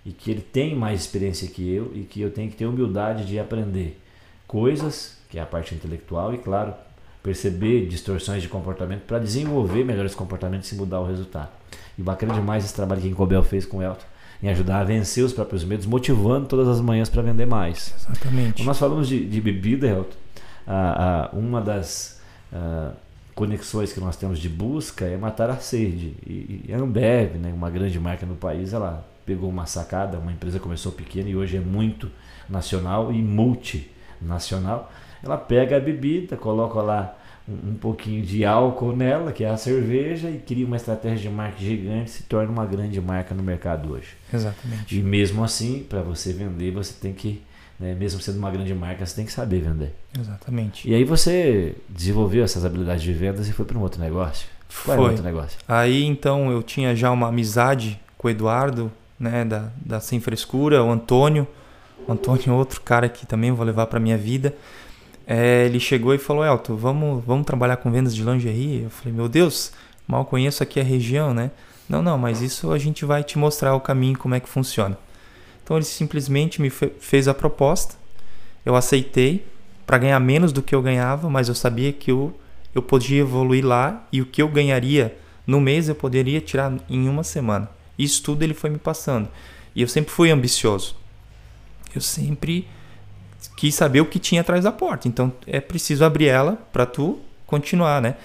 e 0.05 0.13
que 0.13 0.31
ele 0.31 0.41
tem 0.41 0.75
mais 0.75 1.01
experiência 1.01 1.47
que 1.49 1.69
eu 1.69 1.93
e 1.95 2.01
que 2.01 2.21
eu 2.21 2.31
tenho 2.31 2.51
que 2.51 2.57
ter 2.57 2.67
humildade 2.67 3.27
de 3.27 3.39
aprender 3.39 4.01
coisas, 4.47 5.19
que 5.29 5.39
é 5.39 5.43
a 5.43 5.47
parte 5.47 5.75
intelectual, 5.75 6.33
e 6.35 6.39
claro, 6.39 6.75
perceber 7.23 7.87
distorções 7.87 8.43
de 8.43 8.49
comportamento 8.49 9.03
para 9.03 9.19
desenvolver 9.19 9.85
melhores 9.85 10.15
comportamentos 10.15 10.73
e 10.73 10.75
mudar 10.75 11.01
o 11.01 11.07
resultado. 11.07 11.51
E 11.99 12.03
bacana 12.03 12.35
demais 12.35 12.65
esse 12.65 12.75
trabalho 12.75 13.01
que 13.01 13.09
a 13.09 13.11
Incobel 13.11 13.43
fez 13.43 13.67
com 13.67 13.79
o 13.79 13.83
Elton, 13.83 14.07
em 14.43 14.49
ajudar 14.49 14.81
a 14.81 14.85
vencer 14.85 15.23
os 15.23 15.35
próprios 15.35 15.63
medos, 15.65 15.85
motivando 15.85 16.47
todas 16.47 16.67
as 16.67 16.81
manhãs 16.81 17.11
para 17.11 17.21
vender 17.21 17.47
mais. 17.47 17.95
Exatamente. 17.95 18.55
Quando 18.55 18.67
nós 18.67 18.79
falamos 18.79 19.07
de, 19.07 19.25
de 19.27 19.41
bebida, 19.41 19.87
Elton, 19.87 20.17
a, 20.71 21.25
a, 21.25 21.31
uma 21.33 21.61
das 21.61 22.21
a, 22.53 22.93
conexões 23.35 23.93
que 23.93 23.99
nós 23.99 24.17
temos 24.17 24.39
de 24.39 24.49
busca 24.49 25.05
é 25.05 25.17
matar 25.17 25.51
a 25.51 25.57
sede. 25.57 26.15
E, 26.25 26.67
e 26.69 26.73
a 26.73 26.79
Ambev, 26.79 27.37
né, 27.37 27.53
uma 27.53 27.69
grande 27.69 27.99
marca 27.99 28.25
no 28.25 28.37
país, 28.37 28.73
ela 28.73 29.05
pegou 29.27 29.51
uma 29.51 29.67
sacada, 29.67 30.19
uma 30.19 30.31
empresa 30.31 30.61
começou 30.61 30.93
pequena 30.93 31.29
e 31.29 31.35
hoje 31.35 31.57
é 31.57 31.61
muito 31.61 32.09
nacional 32.49 33.13
e 33.13 33.21
multinacional. 33.21 34.93
Ela 35.23 35.37
pega 35.37 35.77
a 35.77 35.81
bebida, 35.81 36.37
coloca 36.37 36.81
lá 36.81 37.19
um, 37.49 37.71
um 37.71 37.75
pouquinho 37.75 38.25
de 38.25 38.45
álcool 38.45 38.95
nela, 38.95 39.33
que 39.33 39.43
é 39.43 39.51
a 39.51 39.57
cerveja, 39.57 40.31
e 40.31 40.39
cria 40.39 40.65
uma 40.65 40.77
estratégia 40.77 41.29
de 41.29 41.37
marca 41.37 41.59
gigante, 41.59 42.11
se 42.13 42.23
torna 42.23 42.53
uma 42.53 42.65
grande 42.65 43.01
marca 43.01 43.35
no 43.35 43.43
mercado 43.43 43.93
hoje. 43.93 44.17
Exatamente. 44.33 44.97
E 44.97 45.03
mesmo 45.03 45.43
assim, 45.43 45.85
para 45.89 46.01
você 46.01 46.33
vender, 46.33 46.71
você 46.71 46.95
tem 46.95 47.13
que 47.13 47.43
né? 47.81 47.95
Mesmo 47.95 48.21
sendo 48.21 48.39
uma 48.39 48.51
grande 48.51 48.75
marca, 48.75 49.07
você 49.07 49.17
tem 49.17 49.25
que 49.25 49.33
saber 49.33 49.61
vender. 49.61 49.95
Exatamente. 50.19 50.89
E 50.89 50.95
aí 50.95 51.03
você 51.03 51.75
desenvolveu 51.89 52.45
essas 52.45 52.65
habilidades 52.65 53.03
de 53.03 53.13
vendas 53.13 53.49
e 53.49 53.53
foi 53.53 53.65
para 53.65 53.79
um 53.79 53.81
outro 53.81 54.01
negócio? 54.01 54.47
Qual 54.85 54.99
foi. 54.99 55.09
outro 55.09 55.25
negócio? 55.25 55.59
Aí 55.67 56.05
então 56.05 56.53
eu 56.53 56.63
tinha 56.63 56.95
já 56.95 57.11
uma 57.11 57.29
amizade 57.29 57.99
com 58.19 58.29
o 58.29 58.31
Eduardo, 58.31 58.93
né, 59.19 59.45
da, 59.45 59.71
da 59.85 59.99
Sem 59.99 60.21
Frescura, 60.21 60.85
o 60.85 60.91
Antônio. 60.91 61.49
O 62.07 62.13
Antônio 62.13 62.51
é 62.51 62.53
outro 62.53 62.81
cara 62.83 63.09
que 63.09 63.27
também 63.27 63.51
vou 63.51 63.65
levar 63.65 63.87
para 63.87 63.99
minha 63.99 64.19
vida. 64.19 64.55
É, 65.27 65.65
ele 65.65 65.81
chegou 65.81 66.15
e 66.15 66.19
falou: 66.19 66.45
Elton, 66.45 66.77
vamos, 66.77 67.25
vamos 67.25 67.47
trabalhar 67.47 67.77
com 67.79 67.91
vendas 67.91 68.15
de 68.15 68.23
lingerie? 68.23 68.83
Eu 68.83 68.91
falei: 68.91 69.13
Meu 69.13 69.29
Deus, 69.29 69.73
mal 70.07 70.25
conheço 70.25 70.63
aqui 70.63 70.81
a 70.81 70.85
região, 70.85 71.33
né? 71.33 71.51
Não, 71.89 72.03
não, 72.03 72.17
mas 72.17 72.41
isso 72.41 72.73
a 72.73 72.79
gente 72.79 73.05
vai 73.05 73.25
te 73.25 73.39
mostrar 73.39 73.75
o 73.75 73.81
caminho, 73.81 74.19
como 74.19 74.35
é 74.35 74.41
que 74.41 74.49
funciona. 74.49 74.97
Então 75.71 75.79
ele 75.79 75.85
simplesmente 75.85 76.61
me 76.61 76.69
fez 76.69 77.29
a 77.29 77.33
proposta, 77.33 77.95
eu 78.67 78.75
aceitei 78.75 79.47
para 79.87 79.99
ganhar 79.99 80.19
menos 80.19 80.53
do 80.53 80.63
que 80.63 80.75
eu 80.75 80.83
ganhava, 80.83 81.31
mas 81.31 81.49
eu 81.49 81.55
sabia 81.55 81.93
que 81.93 82.11
eu, 82.11 82.37
eu 82.75 82.83
podia 82.83 83.21
evoluir 83.21 83.65
lá 83.65 84.05
e 84.11 84.21
o 84.21 84.27
que 84.27 84.43
eu 84.43 84.49
ganharia 84.49 85.17
no 85.47 85.61
mês 85.61 85.89
eu 85.89 85.95
poderia 85.95 86.41
tirar 86.41 86.75
em 86.89 87.09
uma 87.09 87.23
semana. 87.23 87.71
Isso 87.97 88.21
tudo 88.21 88.43
ele 88.43 88.53
foi 88.53 88.69
me 88.69 88.79
passando. 88.79 89.29
E 89.73 89.83
eu 89.83 89.87
sempre 89.87 90.11
fui 90.11 90.33
ambicioso. 90.33 90.97
Eu 91.95 92.01
sempre 92.01 92.67
quis 93.57 93.73
saber 93.73 94.01
o 94.01 94.07
que 94.07 94.19
tinha 94.19 94.41
atrás 94.41 94.65
da 94.65 94.73
porta. 94.73 95.07
Então 95.07 95.33
é 95.47 95.61
preciso 95.61 96.05
abrir 96.05 96.27
ela 96.27 96.57
para 96.73 96.85
tu 96.85 97.21
continuar, 97.47 98.03
né? 98.03 98.17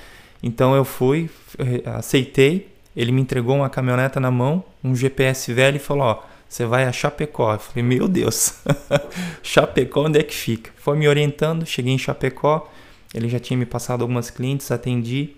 Então 0.41 0.74
eu 0.75 0.84
fui, 0.84 1.29
eh, 1.60 1.88
aceitei. 1.91 2.74
Ele 2.96 3.12
me 3.12 3.22
entregou 3.22 3.58
uma 3.58 3.70
caminhoneta 3.70 4.20
na 4.20 4.31
mão, 4.31 4.63
um 4.84 4.96
GPS 4.96 5.53
velho 5.53 5.75
e 5.75 5.79
falou: 5.79 6.05
ó, 6.05 6.35
você 6.55 6.65
vai 6.65 6.85
a 6.85 6.91
Chapecó. 6.91 7.53
Eu 7.53 7.59
falei, 7.59 7.83
meu 7.83 8.07
Deus, 8.07 8.62
Chapecó, 9.43 10.05
onde 10.05 10.19
é 10.19 10.24
que 10.24 10.33
fica? 10.33 10.71
Foi 10.77 10.97
me 10.97 11.05
orientando, 11.05 11.65
cheguei 11.65 11.91
em 11.91 11.97
Chapecó, 11.97 12.71
ele 13.13 13.27
já 13.27 13.39
tinha 13.39 13.57
me 13.57 13.65
passado 13.65 14.03
algumas 14.03 14.29
clientes, 14.29 14.71
atendi, 14.71 15.31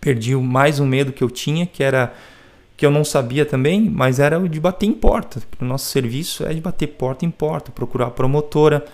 perdi 0.00 0.34
mais 0.34 0.80
um 0.80 0.86
medo 0.86 1.12
que 1.12 1.22
eu 1.22 1.30
tinha, 1.30 1.64
que 1.64 1.80
era 1.82 2.12
que 2.76 2.84
eu 2.84 2.90
não 2.90 3.04
sabia 3.04 3.46
também, 3.46 3.88
mas 3.88 4.18
era 4.18 4.38
o 4.38 4.48
de 4.48 4.58
bater 4.58 4.86
em 4.86 4.92
porta. 4.92 5.40
O 5.60 5.64
nosso 5.64 5.86
serviço 5.86 6.44
é 6.44 6.52
de 6.52 6.60
bater 6.60 6.88
porta 6.88 7.24
em 7.24 7.30
porta, 7.30 7.70
procurar 7.70 8.08
a 8.08 8.10
promotora, 8.10 8.84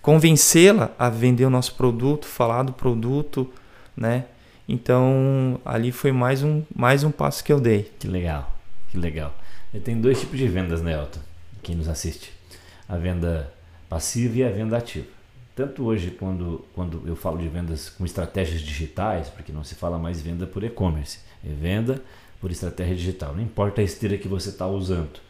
convencê-la 0.00 0.90
a 0.98 1.10
vender 1.10 1.44
o 1.44 1.50
nosso 1.50 1.74
produto, 1.74 2.26
falar 2.26 2.62
do 2.62 2.72
produto, 2.72 3.48
né? 3.96 4.24
Então, 4.66 5.60
ali 5.66 5.92
foi 5.92 6.12
mais 6.12 6.42
um, 6.42 6.62
mais 6.74 7.04
um 7.04 7.10
passo 7.10 7.44
que 7.44 7.52
eu 7.52 7.60
dei. 7.60 7.92
Que 7.98 8.08
legal, 8.08 8.52
que 8.90 8.96
legal. 8.96 9.32
Tem 9.80 9.98
dois 9.98 10.20
tipos 10.20 10.38
de 10.38 10.46
vendas, 10.46 10.82
né, 10.82 10.92
Elton? 10.92 11.18
Quem 11.62 11.74
nos 11.74 11.88
assiste. 11.88 12.30
A 12.86 12.98
venda 12.98 13.50
passiva 13.88 14.36
e 14.36 14.44
a 14.44 14.50
venda 14.50 14.76
ativa. 14.76 15.06
Tanto 15.56 15.84
hoje, 15.84 16.10
quando, 16.10 16.62
quando 16.74 17.02
eu 17.06 17.16
falo 17.16 17.38
de 17.38 17.48
vendas 17.48 17.88
com 17.88 18.04
estratégias 18.04 18.60
digitais, 18.60 19.30
porque 19.30 19.50
não 19.50 19.64
se 19.64 19.74
fala 19.74 19.98
mais 19.98 20.20
venda 20.20 20.46
por 20.46 20.62
e-commerce, 20.62 21.20
é 21.42 21.48
venda 21.48 22.02
por 22.38 22.50
estratégia 22.50 22.94
digital. 22.94 23.34
Não 23.34 23.42
importa 23.42 23.80
a 23.80 23.84
esteira 23.84 24.18
que 24.18 24.28
você 24.28 24.50
está 24.50 24.66
usando. 24.66 25.20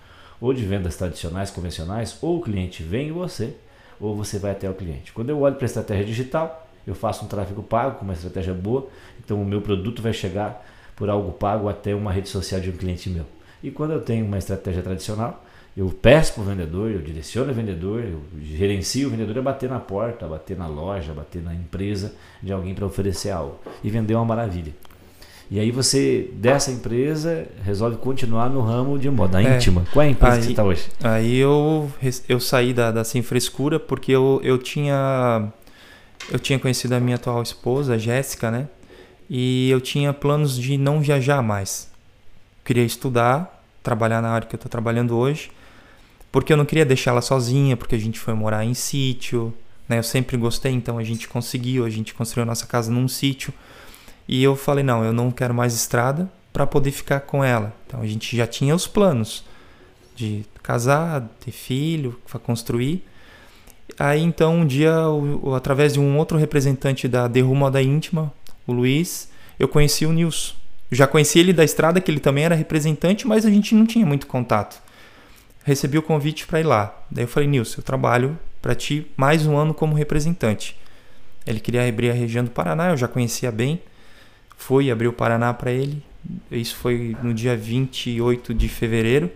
Ou 0.40 0.52
de 0.52 0.64
vendas 0.64 0.96
tradicionais, 0.96 1.50
convencionais, 1.50 2.18
ou 2.20 2.38
o 2.38 2.42
cliente 2.42 2.82
vem 2.82 3.08
em 3.08 3.12
você, 3.12 3.54
ou 4.00 4.16
você 4.16 4.40
vai 4.40 4.50
até 4.50 4.68
o 4.68 4.75
cliente. 4.75 5.12
Quando 5.12 5.30
eu 5.30 5.40
olho 5.40 5.54
para 5.54 5.64
a 5.64 5.66
estratégia 5.66 6.04
digital, 6.04 6.68
eu 6.84 6.96
faço 6.96 7.25
um 7.25 7.28
tráfego 7.28 7.62
pago 7.62 8.00
com 8.00 8.04
uma 8.04 8.14
estratégia 8.14 8.52
boa, 8.52 8.88
então 9.25 9.40
o 9.40 9.46
meu 9.46 9.61
produto 9.61 10.02
vai 10.02 10.12
chegar 10.12 10.66
por 10.96 11.08
algo 11.08 11.30
pago 11.30 11.68
até 11.68 11.94
uma 11.94 12.12
rede 12.12 12.28
social 12.28 12.61
de 12.61 12.70
um 12.70 12.76
cliente 12.76 13.08
meu. 13.08 13.25
E 13.62 13.71
quando 13.71 13.92
eu 13.92 14.00
tenho 14.00 14.25
uma 14.26 14.38
estratégia 14.38 14.83
tradicional, 14.83 15.45
eu 15.76 15.88
peço 15.88 16.35
para 16.35 16.42
o 16.42 16.47
vendedor, 16.47 16.90
eu 16.90 17.00
direciono 17.00 17.50
o 17.50 17.54
vendedor, 17.54 18.02
eu 18.02 18.21
gerencio 18.42 19.09
o 19.09 19.11
vendedor 19.11 19.38
a 19.38 19.42
bater 19.42 19.71
na 19.71 19.78
porta, 19.78 20.26
a 20.26 20.28
bater 20.28 20.57
na 20.57 20.66
loja, 20.66 21.12
a 21.12 21.14
bater 21.14 21.42
na 21.42 21.54
empresa 21.54 22.12
de 22.42 22.52
alguém 22.52 22.75
para 22.75 22.85
oferecer 22.85 23.31
algo. 23.31 23.59
E 23.83 23.90
vender 23.90 24.14
uma 24.14 24.25
maravilha. 24.25 24.73
E 25.50 25.61
aí 25.61 25.71
você, 25.71 26.31
dessa 26.35 26.71
empresa, 26.71 27.47
resolve 27.62 27.97
continuar 27.99 28.49
no 28.49 28.62
ramo 28.62 28.99
de 28.99 29.11
moda 29.11 29.42
é, 29.42 29.57
íntima. 29.57 29.85
Qual 29.92 30.02
é 30.02 30.09
a 30.09 30.11
empresa 30.11 30.37
aí, 30.37 30.40
que 30.40 30.45
você 30.47 30.50
está 30.52 30.64
hoje? 30.64 30.88
Aí 31.02 31.37
eu, 31.37 31.90
eu 32.28 32.40
saí 32.40 32.73
da, 32.73 32.90
da 32.90 33.04
Sem 33.04 33.23
Frescura 33.23 33.78
porque 33.78 34.12
eu, 34.12 34.40
eu 34.42 34.57
tinha 34.57 35.52
eu 36.31 36.38
tinha 36.38 36.59
conhecido 36.59 36.95
a 36.95 37.00
minha 37.00 37.16
atual 37.16 37.42
esposa, 37.42 37.99
Jéssica, 37.99 38.50
né? 38.50 38.69
E 39.28 39.71
eu 39.71 39.81
tinha 39.81 40.12
planos 40.12 40.57
de 40.57 40.78
não 40.78 41.00
viajar 41.00 41.42
mais. 41.42 41.91
Queria 42.64 42.85
estudar, 42.85 43.62
trabalhar 43.83 44.23
na 44.23 44.31
área 44.31 44.47
que 44.47 44.54
eu 44.54 44.59
estou 44.59 44.71
trabalhando 44.71 45.16
hoje, 45.16 45.50
porque 46.31 46.52
eu 46.52 46.57
não 46.57 46.64
queria 46.64 46.85
deixar 46.85 47.11
ela 47.11 47.21
sozinha, 47.21 47.76
porque 47.76 47.95
a 47.95 47.99
gente 47.99 48.19
foi 48.19 48.35
morar 48.35 48.64
em 48.64 48.75
sítio, 48.75 49.52
né? 49.88 49.99
Eu 49.99 50.02
sempre 50.02 50.37
gostei, 50.37 50.73
então 50.73 50.99
a 50.99 51.04
gente 51.04 51.28
conseguiu, 51.28 51.85
a 51.85 51.90
gente 51.90 52.14
construiu 52.14 52.45
a 52.45 52.47
nossa 52.47 52.66
casa 52.66 52.90
num 52.90 53.07
sítio. 53.07 53.52
E 54.26 54.42
eu 54.42 54.57
falei, 54.57 54.83
não, 54.83 55.04
eu 55.04 55.12
não 55.12 55.31
quero 55.31 55.52
mais 55.52 55.75
estrada 55.75 56.31
para 56.52 56.66
poder 56.66 56.90
ficar 56.90 57.21
com 57.21 57.45
ela. 57.45 57.75
Então 57.87 58.00
a 58.00 58.07
gente 58.07 58.37
já 58.37 58.47
tinha 58.47 58.75
os 58.75 58.87
planos 58.87 59.45
de 60.14 60.45
casar, 60.62 61.28
ter 61.45 61.50
filho, 61.50 62.19
construir. 62.42 63.04
Aí 63.99 64.23
então 64.23 64.61
um 64.61 64.66
dia, 64.66 64.95
através 65.54 65.95
de 65.95 66.00
um 66.00 66.16
outro 66.16 66.38
representante 66.38 67.09
da 67.09 67.28
Derrumo 67.28 67.71
da 67.71 67.83
Íntima, 67.83 68.33
o 68.66 68.73
Luiz, 68.73 69.28
eu 69.59 69.69
conheci 69.69 70.07
o 70.07 70.12
Nilson. 70.12 70.62
Eu 70.92 70.96
já 70.96 71.06
conheci 71.06 71.38
ele 71.38 71.54
da 71.54 71.64
estrada, 71.64 72.02
que 72.02 72.11
ele 72.11 72.20
também 72.20 72.44
era 72.44 72.54
representante, 72.54 73.26
mas 73.26 73.46
a 73.46 73.50
gente 73.50 73.75
não 73.75 73.87
tinha 73.87 74.04
muito 74.04 74.26
contato. 74.26 74.78
Recebi 75.64 75.96
o 75.96 76.02
convite 76.02 76.46
para 76.46 76.61
ir 76.61 76.64
lá. 76.64 76.94
Daí 77.11 77.25
eu 77.25 77.28
falei, 77.28 77.49
Nilson, 77.49 77.80
eu 77.80 77.82
trabalho 77.82 78.38
para 78.61 78.75
ti 78.75 79.06
mais 79.16 79.46
um 79.46 79.56
ano 79.56 79.72
como 79.72 79.94
representante. 79.94 80.78
Ele 81.46 81.61
queria 81.61 81.88
abrir 81.88 82.11
a 82.11 82.12
região 82.12 82.44
do 82.44 82.50
Paraná, 82.50 82.90
eu 82.90 82.99
já 82.99 83.08
conhecia 83.08 83.50
bem. 83.50 83.80
Fui 84.58 84.90
abrir 84.90 85.08
o 85.08 85.14
Paraná 85.14 85.54
para 85.54 85.72
ele. 85.72 86.02
Isso 86.50 86.76
foi 86.76 87.16
no 87.22 87.32
dia 87.32 87.56
28 87.56 88.52
de 88.52 88.68
fevereiro. 88.68 89.30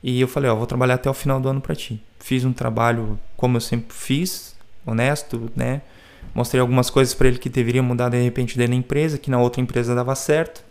E 0.00 0.20
eu 0.20 0.28
falei, 0.28 0.48
ó, 0.48 0.54
vou 0.54 0.68
trabalhar 0.68 0.94
até 0.94 1.10
o 1.10 1.14
final 1.14 1.40
do 1.40 1.48
ano 1.48 1.60
para 1.60 1.74
ti. 1.74 2.00
Fiz 2.20 2.44
um 2.44 2.52
trabalho 2.52 3.18
como 3.36 3.56
eu 3.56 3.60
sempre 3.60 3.96
fiz, 3.96 4.54
honesto, 4.86 5.50
né? 5.56 5.82
Mostrei 6.34 6.60
algumas 6.60 6.88
coisas 6.88 7.12
para 7.14 7.28
ele 7.28 7.38
que 7.38 7.48
deveria 7.48 7.82
mudar 7.82 8.08
de 8.08 8.22
repente 8.22 8.56
dentro 8.56 8.72
da 8.72 8.78
empresa, 8.78 9.18
que 9.18 9.30
na 9.30 9.38
outra 9.38 9.60
empresa 9.60 9.94
dava 9.94 10.14
certo. 10.14 10.64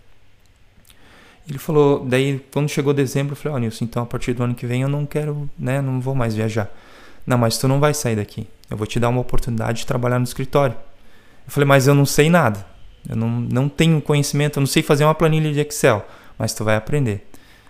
Ele 1.48 1.58
falou, 1.58 2.06
daí 2.06 2.44
quando 2.52 2.70
chegou 2.70 2.94
dezembro, 2.94 3.34
eu 3.34 3.36
falei, 3.36 3.54
ó, 3.54 3.58
oh, 3.58 3.60
Nilson, 3.60 3.86
então 3.86 4.04
a 4.04 4.06
partir 4.06 4.34
do 4.34 4.44
ano 4.44 4.56
que 4.56 4.66
vem 4.66 4.84
eu 4.84 4.90
não 4.90 5.06
quero, 5.06 5.50
né, 5.58 5.82
não 5.82 6.00
vou 6.00 6.16
mais 6.16 6.36
viajar. 6.36 6.72
Não, 7.26 7.38
mas 7.38 7.58
tu 7.58 7.68
não 7.68 7.80
vai 7.80 7.94
sair 7.94 8.16
daqui. 8.16 8.48
Eu 8.70 8.78
vou 8.78 8.88
te 8.88 9.00
dar 9.00 9.10
uma 9.10 9.22
oportunidade 9.22 9.80
de 9.80 9.86
trabalhar 9.86 10.18
no 10.18 10.24
escritório. 10.24 10.76
Eu 11.46 11.52
falei, 11.52 11.68
mas 11.68 11.88
eu 11.88 11.94
não 11.94 12.06
sei 12.06 12.30
nada. 12.30 12.66
Eu 13.08 13.16
não, 13.16 13.30
não 13.30 13.70
tenho 13.70 14.02
conhecimento, 14.02 14.58
eu 14.58 14.62
não 14.62 14.68
sei 14.68 14.82
fazer 14.84 15.04
uma 15.04 15.16
planilha 15.16 15.52
de 15.52 15.60
Excel, 15.60 16.06
mas 16.38 16.54
tu 16.54 16.64
vai 16.64 16.76
aprender. 16.76 17.28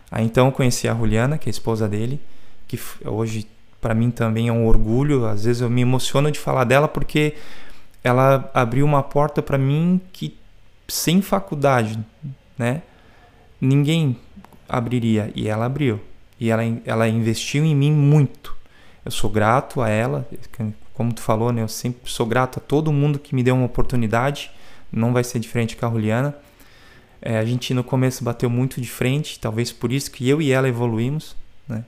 Aí 0.10 0.26
então 0.26 0.48
eu 0.48 0.52
conheci 0.52 0.88
a 0.88 0.94
Juliana, 0.94 1.38
que 1.38 1.48
é 1.48 1.50
a 1.50 1.52
esposa 1.52 1.88
dele, 1.88 2.20
que 2.68 2.80
hoje 3.06 3.48
para 3.80 3.96
mim 3.96 4.12
também 4.12 4.50
é 4.50 4.52
um 4.52 4.68
orgulho. 4.68 5.26
Às 5.26 5.46
vezes 5.46 5.62
eu 5.62 5.70
me 5.70 5.82
emociono 5.82 6.30
de 6.30 6.38
falar 6.38 6.66
dela 6.66 6.88
porque 6.88 7.36
ela 8.04 8.50
abriu 8.54 8.86
uma 8.86 9.04
porta 9.04 9.42
para 9.42 9.58
mim 9.58 10.02
que 10.12 10.38
sem 10.88 11.22
faculdade, 11.22 12.00
né? 12.58 12.82
Ninguém 13.60 14.18
abriria 14.68 15.32
e 15.36 15.48
ela 15.48 15.66
abriu. 15.66 16.00
E 16.40 16.50
ela, 16.50 16.64
ela 16.86 17.08
investiu 17.08 17.64
em 17.64 17.76
mim 17.76 17.92
muito. 17.92 18.56
Eu 19.06 19.12
sou 19.12 19.30
grato 19.30 19.82
a 19.82 19.90
ela, 19.90 20.28
como 20.94 21.14
tu 21.14 21.22
falou, 21.22 21.52
né? 21.52 21.62
Eu 21.62 21.68
sempre 21.68 22.12
sou 22.12 22.26
grato 22.26 22.58
a 22.58 22.62
todo 22.62 22.92
mundo 22.92 23.20
que 23.20 23.36
me 23.36 23.44
deu 23.44 23.56
uma 23.56 23.66
oportunidade. 23.66 24.52
Não 24.92 25.14
vai 25.14 25.24
ser 25.24 25.40
diferente 25.40 25.76
com 25.76 25.86
a 25.86 25.90
Juliana. 25.90 26.36
É, 27.22 27.38
a 27.38 27.46
gente 27.46 27.74
no 27.74 27.84
começo 27.84 28.24
bateu 28.24 28.50
muito 28.50 28.82
de 28.82 28.90
frente, 28.90 29.40
talvez 29.40 29.72
por 29.72 29.92
isso 29.92 30.10
que 30.10 30.28
eu 30.28 30.42
e 30.42 30.52
ela 30.52 30.68
evoluímos, 30.68 31.36
né? 31.68 31.86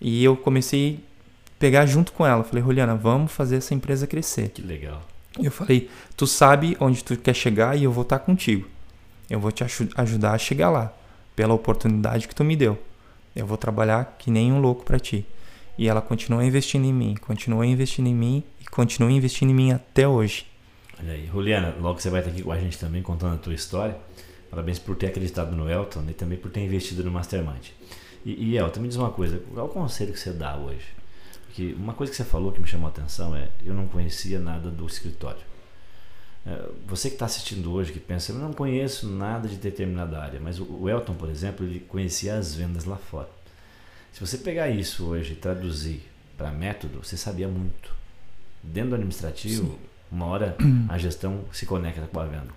E 0.00 0.24
eu 0.24 0.34
comecei 0.36 1.00
a 1.46 1.50
pegar 1.58 1.84
junto 1.84 2.12
com 2.12 2.26
ela. 2.26 2.42
Falei, 2.42 2.64
Juliana, 2.64 2.94
vamos 2.94 3.30
fazer 3.30 3.56
essa 3.56 3.74
empresa 3.74 4.06
crescer. 4.06 4.48
Que 4.48 4.62
legal. 4.62 5.02
Eu 5.42 5.50
falei, 5.50 5.90
tu 6.16 6.26
sabe 6.26 6.76
onde 6.80 7.02
tu 7.02 7.16
quer 7.16 7.34
chegar 7.34 7.76
e 7.76 7.84
eu 7.84 7.92
vou 7.92 8.02
estar 8.02 8.18
contigo. 8.20 8.68
Eu 9.28 9.40
vou 9.40 9.50
te 9.50 9.64
ajudar 9.96 10.32
a 10.32 10.38
chegar 10.38 10.70
lá, 10.70 10.92
pela 11.34 11.54
oportunidade 11.54 12.28
que 12.28 12.34
tu 12.34 12.44
me 12.44 12.54
deu. 12.54 12.78
Eu 13.34 13.46
vou 13.46 13.56
trabalhar 13.56 14.16
que 14.18 14.30
nem 14.30 14.52
um 14.52 14.60
louco 14.60 14.84
para 14.84 14.98
ti. 14.98 15.26
E 15.76 15.88
ela 15.88 16.00
continua 16.00 16.44
investindo 16.44 16.84
em 16.84 16.92
mim, 16.92 17.16
continua 17.20 17.66
investindo 17.66 18.06
em 18.06 18.14
mim 18.14 18.44
e 18.60 18.64
continua 18.66 19.10
investindo 19.10 19.50
em 19.50 19.54
mim 19.54 19.72
até 19.72 20.06
hoje. 20.06 20.46
Olha 21.00 21.12
aí, 21.12 21.26
Juliana, 21.26 21.74
logo 21.80 22.00
você 22.00 22.10
vai 22.10 22.20
estar 22.20 22.30
aqui 22.30 22.42
com 22.42 22.52
a 22.52 22.58
gente 22.58 22.78
também 22.78 23.02
contando 23.02 23.34
a 23.34 23.38
tua 23.38 23.54
história. 23.54 23.96
Parabéns 24.48 24.78
por 24.78 24.94
ter 24.94 25.06
acreditado 25.06 25.56
no 25.56 25.68
Elton 25.68 26.04
e 26.08 26.14
também 26.14 26.38
por 26.38 26.48
ter 26.50 26.60
investido 26.60 27.02
no 27.02 27.10
Mastermind. 27.10 27.70
E, 28.24 28.50
e 28.50 28.56
Elton, 28.56 28.80
me 28.80 28.88
diz 28.88 28.96
uma 28.96 29.10
coisa, 29.10 29.42
qual 29.52 29.66
é 29.66 29.68
o 29.68 29.72
conselho 29.72 30.12
que 30.12 30.20
você 30.20 30.32
dá 30.32 30.56
hoje? 30.56 30.86
Porque 31.54 31.72
uma 31.74 31.94
coisa 31.94 32.10
que 32.10 32.16
você 32.16 32.24
falou 32.24 32.50
que 32.50 32.60
me 32.60 32.66
chamou 32.66 32.88
a 32.88 32.90
atenção 32.90 33.36
é, 33.36 33.48
eu 33.64 33.72
não 33.72 33.86
conhecia 33.86 34.40
nada 34.40 34.72
do 34.72 34.84
escritório. 34.86 35.38
É, 36.44 36.68
você 36.84 37.08
que 37.08 37.14
está 37.14 37.26
assistindo 37.26 37.72
hoje, 37.72 37.92
que 37.92 38.00
pensa, 38.00 38.32
eu 38.32 38.38
não 38.38 38.52
conheço 38.52 39.08
nada 39.08 39.48
de 39.48 39.54
determinada 39.54 40.18
área, 40.18 40.40
mas 40.40 40.58
o 40.58 40.88
Elton, 40.88 41.14
por 41.14 41.30
exemplo, 41.30 41.64
ele 41.64 41.78
conhecia 41.78 42.36
as 42.36 42.56
vendas 42.56 42.84
lá 42.84 42.96
fora. 42.96 43.28
Se 44.12 44.18
você 44.18 44.36
pegar 44.36 44.68
isso 44.68 45.06
hoje 45.06 45.34
e 45.34 45.36
traduzir 45.36 46.02
para 46.36 46.50
método, 46.50 47.04
você 47.04 47.16
sabia 47.16 47.46
muito. 47.46 47.94
Dentro 48.60 48.90
do 48.90 48.96
administrativo, 48.96 49.74
Sim. 49.74 49.78
uma 50.10 50.26
hora 50.26 50.56
a 50.88 50.98
gestão 50.98 51.44
se 51.52 51.66
conecta 51.66 52.08
com 52.08 52.18
a 52.18 52.24
venda. 52.24 52.52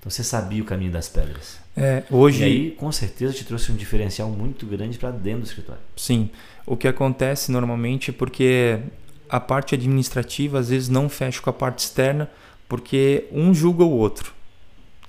Então 0.00 0.10
você 0.10 0.24
sabia 0.24 0.62
o 0.62 0.64
caminho 0.64 0.90
das 0.90 1.08
pedras. 1.08 1.58
É, 1.76 2.02
hoje... 2.10 2.40
E 2.40 2.44
aí, 2.44 2.70
com 2.70 2.90
certeza, 2.90 3.34
te 3.34 3.44
trouxe 3.44 3.70
um 3.70 3.76
diferencial 3.76 4.30
muito 4.30 4.64
grande 4.66 4.98
para 4.98 5.10
dentro 5.10 5.42
do 5.42 5.46
escritório. 5.46 5.82
Sim. 5.94 6.30
O 6.66 6.74
que 6.74 6.88
acontece 6.88 7.52
normalmente 7.52 8.10
é 8.10 8.12
porque 8.12 8.80
a 9.28 9.38
parte 9.38 9.74
administrativa 9.74 10.58
às 10.58 10.70
vezes 10.70 10.88
não 10.88 11.08
fecha 11.08 11.40
com 11.42 11.50
a 11.50 11.52
parte 11.52 11.80
externa 11.80 12.30
porque 12.66 13.26
um 13.30 13.52
julga 13.52 13.84
o 13.84 13.90
outro. 13.90 14.32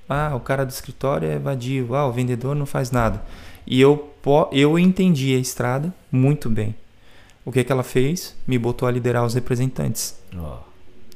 Ah, 0.06 0.34
o 0.34 0.40
cara 0.40 0.66
do 0.66 0.70
escritório 0.70 1.26
é 1.26 1.38
vadio. 1.38 1.94
Ah, 1.94 2.06
o 2.06 2.12
vendedor 2.12 2.54
não 2.54 2.66
faz 2.66 2.90
nada. 2.90 3.24
E 3.66 3.80
eu, 3.80 4.12
eu 4.52 4.78
entendi 4.78 5.34
a 5.34 5.38
estrada 5.38 5.94
muito 6.10 6.50
bem. 6.50 6.74
O 7.44 7.50
que, 7.50 7.64
que 7.64 7.72
ela 7.72 7.82
fez? 7.82 8.36
Me 8.46 8.58
botou 8.58 8.86
a 8.86 8.90
liderar 8.90 9.24
os 9.24 9.34
representantes. 9.34 10.20
Oh. 10.36 10.58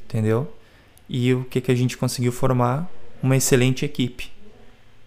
Entendeu? 0.04 0.50
E 1.08 1.34
o 1.34 1.44
que, 1.44 1.60
que 1.60 1.70
a 1.70 1.74
gente 1.74 1.96
conseguiu 1.96 2.32
formar? 2.32 2.90
Uma 3.26 3.36
excelente 3.36 3.84
equipe. 3.84 4.30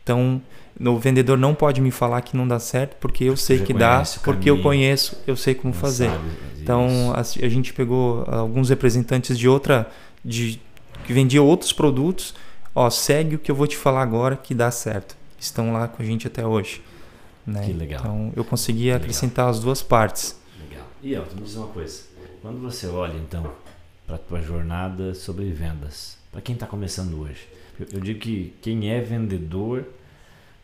Então, 0.04 0.42
o 0.80 0.98
vendedor 0.98 1.38
não 1.38 1.56
pode 1.56 1.80
me 1.80 1.90
falar 1.92 2.22
que 2.22 2.36
não 2.36 2.48
dá 2.48 2.60
certo, 2.60 2.98
porque 3.00 3.24
eu 3.24 3.38
sei 3.38 3.60
que 3.60 3.74
dá, 3.74 4.04
porque 4.24 4.50
eu 4.50 4.62
conheço, 4.62 5.18
eu 5.26 5.38
sei 5.38 5.56
como 5.56 5.74
fazer. 5.74 6.12
Então, 6.62 7.14
a, 7.14 7.22
a, 7.22 7.50
gente 7.50 7.74
pegou 7.74 8.26
alguns 8.28 8.70
representantes 8.70 9.38
de 9.38 9.48
outra. 9.48 9.90
De, 10.24 10.60
que 11.06 11.14
vendiam 11.14 11.46
outros 11.46 11.72
produtos. 11.72 12.36
Ó, 12.76 12.90
segue 12.90 13.36
o 13.36 13.40
que 13.40 13.50
eu 13.50 13.56
vou 13.56 13.66
te 13.66 13.78
falar 13.78 14.02
agora 14.02 14.36
que 14.36 14.54
dá 14.54 14.70
certo. 14.70 15.16
Estão 15.40 15.72
lá 15.72 15.88
com 15.88 16.04
a 16.04 16.06
gente 16.06 16.28
até 16.28 16.46
hoje. 16.46 16.82
Né? 17.48 17.66
Que 17.66 17.74
legal. 17.74 18.00
Então 18.02 18.34
eu 18.36 18.44
consegui 18.44 18.92
acrescentar 18.92 19.50
as 19.50 19.60
duas 19.60 19.82
partes. 19.82 20.40
Legal. 20.70 20.86
E 21.02 21.14
Elton, 21.14 21.36
me 21.36 21.42
diz 21.42 21.56
uma 21.56 21.68
coisa. 21.68 22.04
Quando 22.42 22.60
você 22.60 22.88
olha 22.88 23.18
então 23.18 23.52
para 24.06 24.16
a 24.16 24.20
tua 24.20 24.42
jornada 24.42 25.14
sobre 25.14 25.50
vendas, 25.52 26.18
para 26.32 26.42
quem 26.42 26.54
está 26.54 26.66
começando 26.66 27.20
hoje, 27.20 27.48
eu, 27.92 28.00
digo 28.00 28.20
que 28.20 28.54
quem 28.62 28.92
é 28.92 29.02
vendedor, 29.02 29.86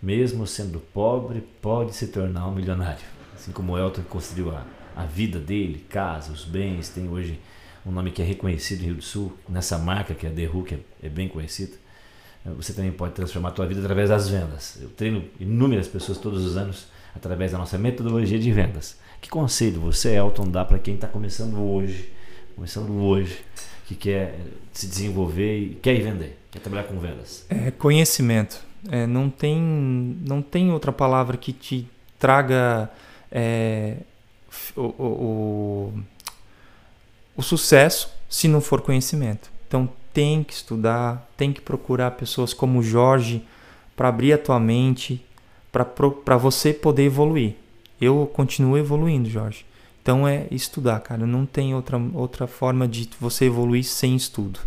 mesmo 0.02 0.46
sendo 0.46 0.80
pobre, 0.80 1.42
pode 1.62 1.96
se 1.96 2.08
tornar 2.08 2.48
um 2.48 2.54
milionário. 2.54 3.06
Assim 3.34 3.52
como 3.52 3.74
o 3.74 3.78
Elton 3.78 4.02
construiu 4.04 4.52
a, 4.52 4.66
a 4.96 5.06
vida 5.06 5.40
dele, 5.40 5.86
casa, 5.90 6.32
os 6.32 6.44
bens, 6.44 6.90
tem 6.90 7.08
hoje 7.10 7.40
um 7.86 7.92
nome 7.92 8.12
que 8.12 8.22
é 8.22 8.26
reconhecido 8.26 8.80
no 8.80 8.86
Rio 8.86 8.96
do 8.96 9.02
Sul, 9.02 9.38
nessa 9.48 9.78
marca 9.78 10.14
que 10.14 10.26
é 10.26 10.30
a 10.30 10.34
Derru, 10.34 10.64
que 10.64 10.76
é, 10.76 10.80
é 11.04 11.10
bem 11.10 11.28
conhecida 11.28 11.86
você 12.54 12.74
também 12.74 12.92
pode 12.92 13.14
transformar 13.14 13.50
a 13.50 13.52
tua 13.52 13.66
vida 13.66 13.82
através 13.82 14.10
das 14.10 14.30
vendas. 14.30 14.78
Eu 14.80 14.90
treino 14.90 15.24
inúmeras 15.40 15.88
pessoas 15.88 16.18
todos 16.18 16.46
os 16.46 16.56
anos 16.56 16.88
através 17.16 17.52
da 17.54 17.58
nossa 17.58 17.78
metodologia 17.78 18.38
de 18.38 18.52
vendas. 18.52 18.98
Que 19.20 19.30
conselho 19.30 19.82
você, 19.82 20.16
Elton, 20.16 20.50
dá 20.50 20.64
para 20.64 20.78
quem 20.78 20.96
está 20.96 21.08
começando 21.08 21.58
hoje, 21.58 22.12
começando 22.56 22.92
hoje, 22.92 23.40
que 23.86 23.96
quer 23.96 24.40
se 24.72 24.88
desenvolver 24.88 25.58
e 25.60 25.76
quer 25.76 25.94
ir 25.94 26.02
vender, 26.02 26.40
quer 26.52 26.60
trabalhar 26.60 26.84
com 26.86 26.98
vendas? 26.98 27.46
É 27.50 27.70
conhecimento. 27.72 28.64
É, 28.90 29.06
não 29.06 29.30
tem 29.30 29.60
não 29.60 30.42
tem 30.42 30.72
outra 30.72 30.92
palavra 30.92 31.38
que 31.38 31.52
te 31.52 31.88
traga 32.20 32.90
é, 33.32 33.98
o, 34.76 34.82
o, 34.82 35.94
o, 37.36 37.42
sucesso 37.42 38.10
se 38.30 38.48
não 38.48 38.62
for 38.62 38.82
conhecimento. 38.82 39.52
Então 39.68 39.90
tem 40.14 40.44
que 40.44 40.54
estudar, 40.54 41.30
tem 41.36 41.52
que 41.52 41.62
procurar 41.62 42.12
pessoas 42.12 42.54
como 42.54 42.82
Jorge 42.84 43.44
para 43.96 44.10
abrir 44.10 44.34
a 44.34 44.38
tua 44.38 44.60
mente, 44.60 45.26
para 45.72 46.38
você 46.38 46.74
poder 46.74 47.04
evoluir. 47.04 47.56
Eu 48.00 48.30
continuo 48.34 48.78
evoluindo, 48.78 49.30
Jorge. 49.30 49.66
Então 50.06 50.28
é 50.28 50.46
estudar, 50.52 51.00
cara. 51.00 51.26
Não 51.26 51.48
tem 51.48 51.74
outra, 51.74 51.98
outra 52.14 52.46
forma 52.46 52.88
de 52.88 53.10
você 53.20 53.46
evoluir 53.46 53.84
sem 53.84 54.16
estudo. 54.16 54.60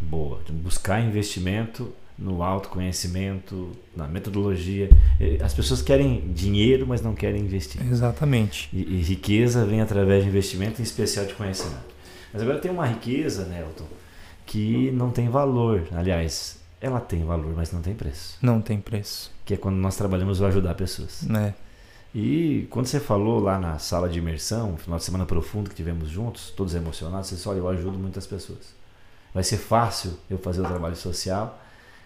Boa. 0.00 0.40
Buscar 0.50 1.00
investimento 1.00 1.92
no 2.18 2.42
autoconhecimento, 2.42 3.70
na 3.94 4.08
metodologia. 4.08 4.90
As 5.40 5.54
pessoas 5.54 5.82
querem 5.82 6.32
dinheiro, 6.34 6.84
mas 6.84 7.00
não 7.00 7.14
querem 7.14 7.42
investir. 7.42 7.80
Exatamente. 7.88 8.68
E, 8.72 8.80
e 8.80 9.02
riqueza 9.02 9.64
vem 9.64 9.80
através 9.80 10.24
de 10.24 10.28
investimento, 10.28 10.80
em 10.80 10.82
especial 10.82 11.26
de 11.26 11.34
conhecimento. 11.34 11.94
Mas 12.32 12.42
agora 12.42 12.58
tem 12.58 12.72
uma 12.72 12.86
riqueza, 12.86 13.44
Nelton, 13.44 13.86
que 14.44 14.90
não 14.90 15.12
tem 15.12 15.28
valor. 15.28 15.86
Aliás, 15.92 16.58
ela 16.80 16.98
tem 16.98 17.24
valor, 17.24 17.54
mas 17.54 17.70
não 17.70 17.82
tem 17.82 17.94
preço. 17.94 18.36
Não 18.42 18.60
tem 18.60 18.80
preço. 18.80 19.30
Que 19.44 19.54
é 19.54 19.56
quando 19.56 19.76
nós 19.76 19.96
trabalhamos 19.96 20.40
o 20.40 20.46
ajudar 20.46 20.74
pessoas. 20.74 21.24
É. 21.30 21.54
E 22.14 22.66
quando 22.70 22.86
você 22.86 22.98
falou 22.98 23.38
lá 23.38 23.58
na 23.58 23.78
sala 23.78 24.08
de 24.08 24.18
imersão, 24.18 24.76
final 24.76 24.98
de 24.98 25.04
semana 25.04 25.24
profundo 25.24 25.70
que 25.70 25.76
tivemos 25.76 26.08
juntos, 26.08 26.52
todos 26.56 26.74
emocionados, 26.74 27.28
você 27.28 27.36
disse, 27.36 27.48
olha, 27.48 27.58
eu 27.58 27.68
ajudo 27.68 27.96
muitas 27.96 28.26
pessoas. 28.26 28.74
Vai 29.32 29.44
ser 29.44 29.58
fácil 29.58 30.14
eu 30.28 30.38
fazer 30.38 30.60
o 30.60 30.64
trabalho 30.64 30.96
social 30.96 31.60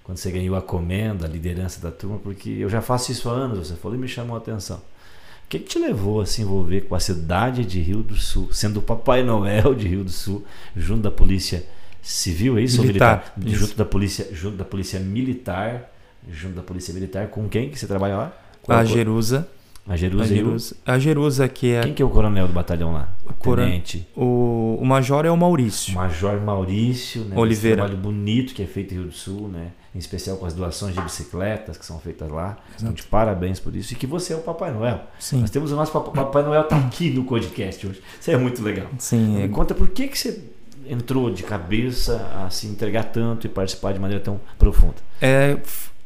quando 0.04 0.18
você 0.18 0.30
ganhou 0.30 0.54
a 0.54 0.60
comenda, 0.60 1.24
a 1.24 1.28
liderança 1.28 1.80
da 1.80 1.90
turma, 1.90 2.18
porque 2.18 2.50
eu 2.50 2.68
já 2.68 2.82
faço 2.82 3.10
isso 3.10 3.28
há 3.30 3.32
anos, 3.32 3.66
você 3.66 3.74
falou 3.74 3.96
e 3.96 4.00
me 4.00 4.06
chamou 4.06 4.36
a 4.36 4.38
atenção. 4.38 4.76
O 4.76 5.48
que, 5.48 5.58
que 5.58 5.64
te 5.64 5.78
levou 5.78 6.20
a 6.20 6.26
se 6.26 6.42
envolver 6.42 6.82
com 6.82 6.94
a 6.94 7.00
cidade 7.00 7.64
de 7.64 7.80
Rio 7.80 8.02
do 8.02 8.14
Sul, 8.14 8.52
sendo 8.52 8.80
o 8.80 8.82
Papai 8.82 9.22
Noel 9.22 9.74
de 9.74 9.88
Rio 9.88 10.04
do 10.04 10.10
Sul, 10.10 10.44
junto 10.76 11.02
da 11.02 11.10
polícia 11.10 11.64
civil, 12.02 12.58
é 12.58 12.62
isso? 12.62 12.82
Militar, 12.82 13.32
militar? 13.34 13.50
Isso. 13.50 13.66
Junto 13.66 13.78
da 13.78 13.84
polícia, 13.86 14.28
junto 14.30 14.56
da 14.58 14.64
polícia 14.64 15.00
militar, 15.00 15.90
junto 16.30 16.54
da 16.54 16.62
polícia 16.62 16.92
militar, 16.92 17.28
com 17.28 17.48
quem 17.48 17.70
que 17.70 17.78
você 17.78 17.86
trabalha 17.86 18.16
lá? 18.16 18.32
Qual 18.62 18.78
a 18.78 18.84
Jerusa. 18.84 19.48
A 19.86 19.96
Jerusa, 19.96 20.24
a 20.24 20.26
Jerusa, 20.26 20.76
a 20.86 20.98
Jerusa 20.98 21.48
que 21.48 21.72
é. 21.72 21.82
Quem 21.82 21.92
que 21.92 22.02
é 22.02 22.04
o 22.04 22.08
coronel 22.08 22.46
do 22.46 22.54
batalhão 22.54 22.92
lá? 22.92 23.08
O, 23.26 23.54
tenente. 23.54 24.08
O, 24.16 24.78
o 24.80 24.84
major 24.84 25.26
é 25.26 25.30
o 25.30 25.36
Maurício. 25.36 25.92
O 25.92 25.96
major 25.96 26.40
Maurício, 26.40 27.22
né? 27.24 27.36
Oliveira. 27.36 27.82
Esse 27.82 27.90
trabalho 27.90 27.98
bonito 27.98 28.54
que 28.54 28.62
é 28.62 28.66
feito 28.66 28.94
em 28.94 28.98
Rio 28.98 29.06
do 29.08 29.12
Sul, 29.12 29.48
né? 29.48 29.72
Em 29.94 29.98
especial 29.98 30.38
com 30.38 30.46
as 30.46 30.54
doações 30.54 30.94
de 30.94 31.02
bicicletas 31.02 31.76
que 31.76 31.84
são 31.84 31.98
feitas 31.98 32.30
lá. 32.30 32.56
Então, 32.76 32.94
de 32.94 33.02
parabéns 33.02 33.60
por 33.60 33.76
isso. 33.76 33.92
E 33.92 33.96
que 33.96 34.06
você 34.06 34.32
é 34.32 34.36
o 34.36 34.40
Papai 34.40 34.72
Noel. 34.72 35.02
Sim. 35.18 35.40
Nós 35.40 35.50
temos 35.50 35.70
o 35.70 35.76
nosso 35.76 35.92
Papai, 35.92 36.24
Papai 36.24 36.42
Noel 36.42 36.64
tá 36.64 36.78
aqui 36.78 37.10
no 37.10 37.24
podcast 37.24 37.86
hoje. 37.86 38.00
Isso 38.18 38.30
é 38.30 38.38
muito 38.38 38.62
legal. 38.62 38.88
Sim. 38.98 39.36
Me 39.36 39.42
é... 39.42 39.48
conta 39.48 39.74
por 39.74 39.90
que, 39.90 40.08
que 40.08 40.18
você 40.18 40.42
entrou 40.88 41.30
de 41.30 41.42
cabeça 41.42 42.26
a 42.42 42.48
se 42.48 42.66
entregar 42.66 43.04
tanto 43.04 43.46
e 43.46 43.50
participar 43.50 43.92
de 43.92 43.98
maneira 43.98 44.22
tão 44.22 44.40
profunda. 44.58 44.96
É, 45.20 45.58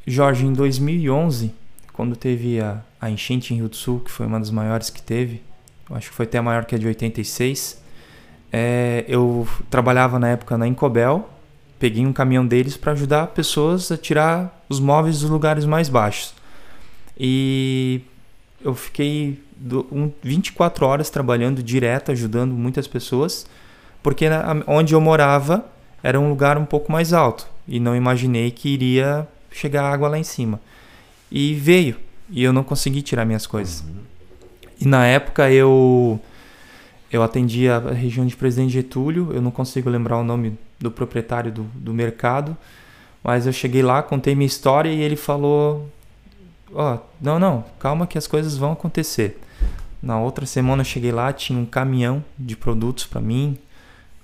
Jorge, 0.05 0.45
em 0.45 0.53
2011 0.53 1.53
quando 1.99 2.15
teve 2.15 2.61
a, 2.61 2.81
a 3.01 3.11
enchente 3.11 3.53
em 3.53 3.57
Rio 3.57 3.69
do 3.69 3.75
Sul, 3.75 3.99
que 3.99 4.09
foi 4.09 4.25
uma 4.25 4.39
das 4.39 4.53
maiores 4.53 4.89
que 4.89 5.03
teve, 5.03 5.43
acho 5.91 6.11
que 6.11 6.15
foi 6.15 6.27
até 6.27 6.41
maior 6.41 6.65
que 6.65 6.77
a 6.77 6.79
de 6.79 6.87
86, 6.87 7.83
é, 8.53 9.05
eu 9.09 9.49
trabalhava 9.69 10.17
na 10.17 10.29
época 10.29 10.57
na 10.57 10.69
Incobel, 10.69 11.29
peguei 11.77 12.07
um 12.07 12.13
caminhão 12.13 12.47
deles 12.47 12.77
para 12.77 12.93
ajudar 12.93 13.27
pessoas 13.27 13.91
a 13.91 13.97
tirar 13.97 14.65
os 14.69 14.79
móveis 14.79 15.23
dos 15.23 15.29
lugares 15.29 15.65
mais 15.65 15.89
baixos. 15.89 16.35
E 17.19 18.03
eu 18.65 18.77
fiquei 18.77 19.43
do, 19.57 19.85
um, 19.91 20.13
24 20.23 20.87
horas 20.87 21.11
trabalhando 21.11 21.65
direto, 21.65 22.13
ajudando 22.13 22.53
muitas 22.53 22.87
pessoas, 22.87 23.45
porque 24.05 24.29
na, 24.29 24.63
onde 24.69 24.95
eu 24.95 25.01
morava 25.01 25.67
era 26.01 26.21
um 26.21 26.29
lugar 26.29 26.59
um 26.59 26.65
pouco 26.65 26.93
mais 26.93 27.13
alto 27.13 27.49
e 27.67 27.81
não 27.81 27.97
imaginei 27.97 28.53
que 28.53 28.69
iria 28.69 29.27
chegar 29.51 29.83
água 29.93 30.09
lá 30.09 30.17
em 30.17 30.23
cima. 30.23 30.61
E 31.31 31.55
veio. 31.55 31.97
E 32.31 32.43
eu 32.43 32.53
não 32.53 32.63
consegui 32.63 33.03
tirar 33.03 33.25
minhas 33.25 33.47
coisas. 33.47 33.81
Uhum. 33.81 33.97
E 34.81 34.87
na 34.87 35.07
época 35.07 35.51
eu 35.51 36.21
eu 37.11 37.23
atendia 37.23 37.77
a 37.77 37.93
região 37.93 38.27
de 38.27 38.37
Presidente 38.37 38.73
Getúlio, 38.73 39.33
eu 39.33 39.41
não 39.41 39.51
consigo 39.51 39.89
lembrar 39.89 40.19
o 40.19 40.25
nome 40.25 40.59
do 40.79 40.91
proprietário 40.91 41.51
do, 41.51 41.63
do 41.75 41.93
mercado, 41.95 42.57
mas 43.25 43.47
eu 43.47 43.53
cheguei 43.53 43.83
lá, 43.83 44.03
contei 44.03 44.35
minha 44.35 44.47
história 44.47 44.91
e 44.91 45.01
ele 45.01 45.17
falou: 45.17 45.89
Ó, 46.73 46.95
oh, 46.95 46.99
não, 47.21 47.39
não, 47.39 47.65
calma 47.79 48.07
que 48.07 48.19
as 48.19 48.27
coisas 48.27 48.57
vão 48.57 48.73
acontecer. 48.73 49.41
Na 50.03 50.21
outra 50.21 50.47
semana 50.47 50.83
eu 50.83 50.85
cheguei 50.85 51.11
lá, 51.11 51.33
tinha 51.33 51.59
um 51.59 51.67
caminhão 51.67 52.23
de 52.39 52.55
produtos 52.57 53.07
para 53.07 53.21
mim, 53.21 53.59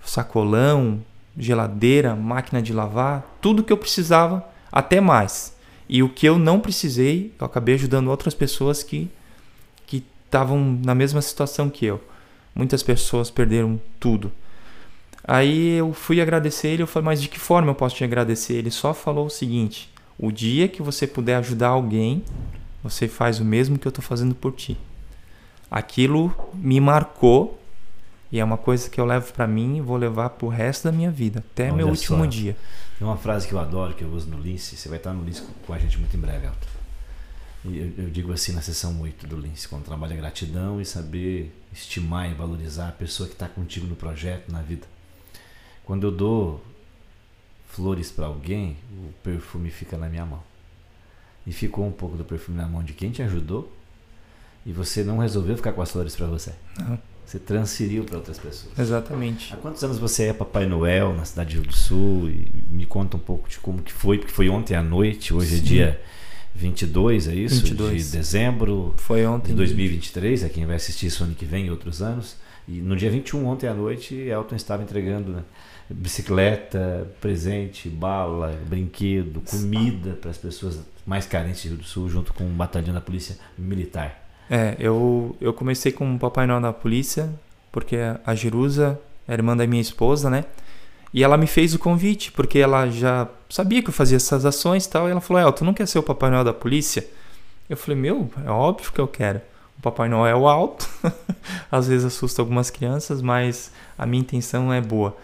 sacolão, 0.05 1.01
geladeira, 1.37 2.15
máquina 2.15 2.63
de 2.63 2.73
lavar, 2.73 3.25
tudo 3.41 3.65
que 3.65 3.73
eu 3.73 3.77
precisava, 3.77 4.47
até 4.71 5.01
mais. 5.01 5.54
E 5.89 6.03
o 6.03 6.09
que 6.09 6.27
eu 6.27 6.39
não 6.39 6.61
precisei, 6.61 7.33
eu 7.39 7.47
acabei 7.47 7.75
ajudando 7.75 8.09
outras 8.09 8.35
pessoas 8.35 8.83
que 8.83 9.11
que 9.87 10.03
estavam 10.25 10.81
na 10.85 10.95
mesma 10.95 11.21
situação 11.21 11.69
que 11.69 11.85
eu. 11.85 12.03
Muitas 12.55 12.83
pessoas 12.83 13.31
perderam 13.31 13.81
tudo. 14.01 14.33
Aí 15.27 15.79
eu 15.79 15.93
fui 15.93 16.21
agradecer 16.21 16.69
ele, 16.69 16.83
eu 16.83 16.87
falei, 16.87 17.07
mas 17.07 17.23
de 17.23 17.29
que 17.29 17.39
forma 17.39 17.71
eu 17.71 17.75
posso 17.75 17.97
te 17.97 18.05
agradecer? 18.05 18.55
Ele 18.55 18.71
só 18.71 18.93
falou 18.93 19.27
o 19.27 19.31
seguinte: 19.31 19.91
o 20.19 20.31
dia 20.31 20.69
que 20.69 20.83
você 20.83 21.07
puder 21.07 21.37
ajudar 21.37 21.69
alguém, 21.69 22.23
você 22.83 23.09
faz 23.09 23.41
o 23.41 23.45
mesmo 23.45 23.79
que 23.79 23.87
eu 23.87 23.91
estou 23.91 24.05
fazendo 24.05 24.35
por 24.35 24.53
ti. 24.53 24.77
Aquilo 25.71 26.35
me 26.55 26.81
marcou 26.81 27.59
e 28.35 28.41
é 28.41 28.45
uma 28.45 28.59
coisa 28.59 28.91
que 28.91 29.01
eu 29.01 29.05
levo 29.05 29.33
para 29.33 29.47
mim 29.47 29.77
e 29.77 29.81
vou 29.81 29.97
levar 29.97 30.29
pro 30.31 30.49
resto 30.49 30.83
da 30.83 30.91
minha 30.91 31.09
vida, 31.09 31.39
até 31.39 31.67
Olha 31.67 31.77
meu 31.77 31.87
último 31.87 32.19
só. 32.19 32.27
dia. 32.27 32.57
Tem 32.99 33.07
uma 33.07 33.17
frase 33.17 33.47
que 33.47 33.55
eu 33.55 33.61
adoro, 33.61 33.95
que 33.95 34.03
eu 34.03 34.11
uso 34.11 34.29
no 34.29 34.41
Lince, 34.41 34.77
você 34.77 34.89
vai 34.89 34.99
estar 34.99 35.13
no 35.13 35.25
Lince 35.25 35.45
com 35.65 35.73
a 35.73 35.79
gente 35.79 35.97
muito 35.99 36.17
em 36.17 36.19
breve, 36.19 36.49
Alto. 36.49 36.67
Eu, 37.65 37.93
eu, 37.97 38.11
digo 38.11 38.33
assim 38.33 38.51
na 38.51 38.61
sessão 38.61 39.01
8 39.01 39.29
do 39.29 39.37
Lince, 39.37 39.69
quando 39.69 39.85
trabalha 39.85 40.17
gratidão 40.17 40.81
e 40.81 40.85
saber 40.85 41.55
estimar 41.73 42.29
e 42.29 42.35
valorizar 42.35 42.89
a 42.89 42.93
pessoa 42.93 43.29
que 43.29 43.35
está 43.35 43.47
contigo 43.47 43.87
no 43.87 43.95
projeto, 43.95 44.51
na 44.51 44.63
vida. 44.63 44.85
Quando 45.85 46.05
eu 46.05 46.11
dou 46.11 46.61
flores 47.69 48.11
para 48.11 48.27
alguém, 48.27 48.77
o 48.91 49.13
perfume 49.23 49.71
fica 49.71 49.97
na 49.97 50.09
minha 50.09 50.27
mão. 50.27 50.43
E 51.47 51.53
ficou 51.53 51.87
um 51.87 51.93
pouco 51.93 52.17
do 52.17 52.25
perfume 52.25 52.59
na 52.59 52.67
mão 52.67 52.83
de 52.83 52.95
quem 52.95 53.13
te 53.13 53.23
ajudou 53.23 53.73
e 54.67 54.73
você 54.73 55.05
não 55.05 55.19
resolveu 55.19 55.57
ficar 55.57 55.73
com 55.73 55.83
as 55.83 55.93
flores 55.93 56.17
para 56.17 56.27
você. 56.27 56.53
Não. 56.81 57.14
Você 57.25 57.39
transferiu 57.39 58.05
para 58.05 58.17
outras 58.19 58.39
pessoas. 58.39 58.79
Exatamente. 58.79 59.55
Há 59.55 59.57
quantos 59.57 59.83
anos 59.83 59.99
você 59.99 60.25
é 60.25 60.33
Papai 60.33 60.67
Noel 60.67 61.15
na 61.15 61.25
cidade 61.25 61.51
de 61.51 61.57
Rio 61.57 61.67
do 61.67 61.75
Sul? 61.75 62.29
E 62.29 62.49
me 62.69 62.85
conta 62.85 63.17
um 63.17 63.21
pouco 63.21 63.49
de 63.49 63.59
como 63.59 63.83
que 63.83 63.93
foi, 63.93 64.19
porque 64.19 64.33
foi 64.33 64.49
ontem 64.49 64.75
à 64.75 64.83
noite, 64.83 65.33
hoje 65.33 65.57
Sim. 65.57 65.59
é 65.59 65.61
dia 65.61 66.01
22, 66.55 67.29
é 67.29 67.35
isso? 67.35 67.63
22. 67.63 68.11
De 68.11 68.17
dezembro 68.19 68.95
foi 68.99 69.27
ontem 69.27 69.49
de 69.49 69.55
2023, 69.55 70.45
é 70.45 70.49
quem 70.49 70.67
vai 70.67 70.77
assistir 70.77 71.07
isso 71.07 71.25
ano 71.25 71.35
que 71.35 71.45
vem 71.45 71.67
e 71.67 71.71
outros 71.71 72.03
anos. 72.03 72.37
E 72.67 72.81
no 72.81 72.97
dia 72.97 73.11
21, 73.11 73.47
ontem 73.47 73.67
à 73.67 73.75
noite, 73.75 74.15
Elton 74.15 74.57
estava 74.57 74.83
entregando 74.83 75.33
né, 75.33 75.43
bicicleta, 75.91 77.11
presente, 77.21 77.89
bala, 77.89 78.59
brinquedo, 78.67 79.43
comida 79.43 80.13
para 80.13 80.31
as 80.31 80.39
pessoas 80.39 80.81
mais 81.05 81.27
carentes 81.27 81.63
de 81.63 81.69
Rio 81.69 81.79
do 81.79 81.85
Sul, 81.85 82.09
junto 82.09 82.33
com 82.33 82.45
um 82.45 82.55
batalhão 82.55 82.95
da 82.95 83.01
Polícia 83.01 83.37
Militar. 83.59 84.24
É, 84.51 84.77
eu, 84.79 85.37
eu 85.41 85.53
comecei 85.53 85.93
com 85.93 86.15
o 86.15 86.19
Papai 86.19 86.47
Noel 86.47 86.61
da 86.61 86.73
polícia, 86.73 87.31
porque 87.73 87.97
a 88.25 88.35
Jerusa 88.35 89.01
era 89.27 89.41
irmã 89.41 89.57
da 89.57 89.67
minha 89.67 89.81
esposa, 89.83 90.29
né? 90.29 90.45
E 91.13 91.23
ela 91.23 91.37
me 91.37 91.47
fez 91.47 91.75
o 91.75 91.79
convite, 91.79 92.33
porque 92.33 92.59
ela 92.59 92.89
já 92.89 93.29
sabia 93.49 93.81
que 93.81 93.89
eu 93.89 93.93
fazia 93.93 94.17
essas 94.17 94.45
ações 94.45 94.85
e 94.85 94.91
tal. 94.91 95.09
E 95.09 95.13
ela 95.13 95.21
falou: 95.21 95.41
El, 95.41 95.53
tu 95.53 95.65
não 95.65 95.73
quer 95.73 95.87
ser 95.87 95.99
o 95.99 96.03
Papai 96.03 96.31
Noel 96.31 96.45
da 96.45 96.53
polícia? 96.53 97.07
Eu 97.71 97.77
falei: 97.77 97.99
Meu, 97.99 98.29
é 98.45 98.51
óbvio 98.51 98.93
que 98.93 99.01
eu 99.01 99.07
quero. 99.07 99.41
O 99.79 99.83
Papai 99.83 100.09
Noel 100.09 100.47
é 100.47 100.51
alto, 100.51 100.89
às 101.71 101.87
vezes 101.89 102.05
assusta 102.05 102.43
algumas 102.43 102.71
crianças, 102.71 103.23
mas 103.23 103.71
a 103.97 104.05
minha 104.07 104.21
intenção 104.21 104.73
é 104.73 104.81
boa. 104.81 105.17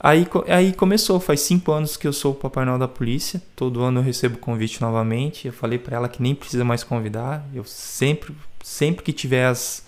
Aí, 0.00 0.28
aí 0.46 0.72
começou, 0.72 1.18
faz 1.18 1.40
cinco 1.40 1.72
anos 1.72 1.96
que 1.96 2.06
eu 2.06 2.12
sou 2.12 2.32
o 2.32 2.34
Papai 2.34 2.64
Noel 2.64 2.78
da 2.78 2.86
polícia. 2.86 3.42
Todo 3.56 3.82
ano 3.82 3.98
eu 3.98 4.04
recebo 4.04 4.38
convite 4.38 4.80
novamente. 4.80 5.48
Eu 5.48 5.52
falei 5.52 5.78
para 5.78 5.96
ela 5.96 6.08
que 6.08 6.22
nem 6.22 6.34
precisa 6.34 6.64
mais 6.64 6.84
convidar. 6.84 7.44
Eu 7.52 7.64
sempre, 7.64 8.32
sempre 8.62 9.02
que 9.02 9.12
tiver 9.12 9.46
as, 9.46 9.84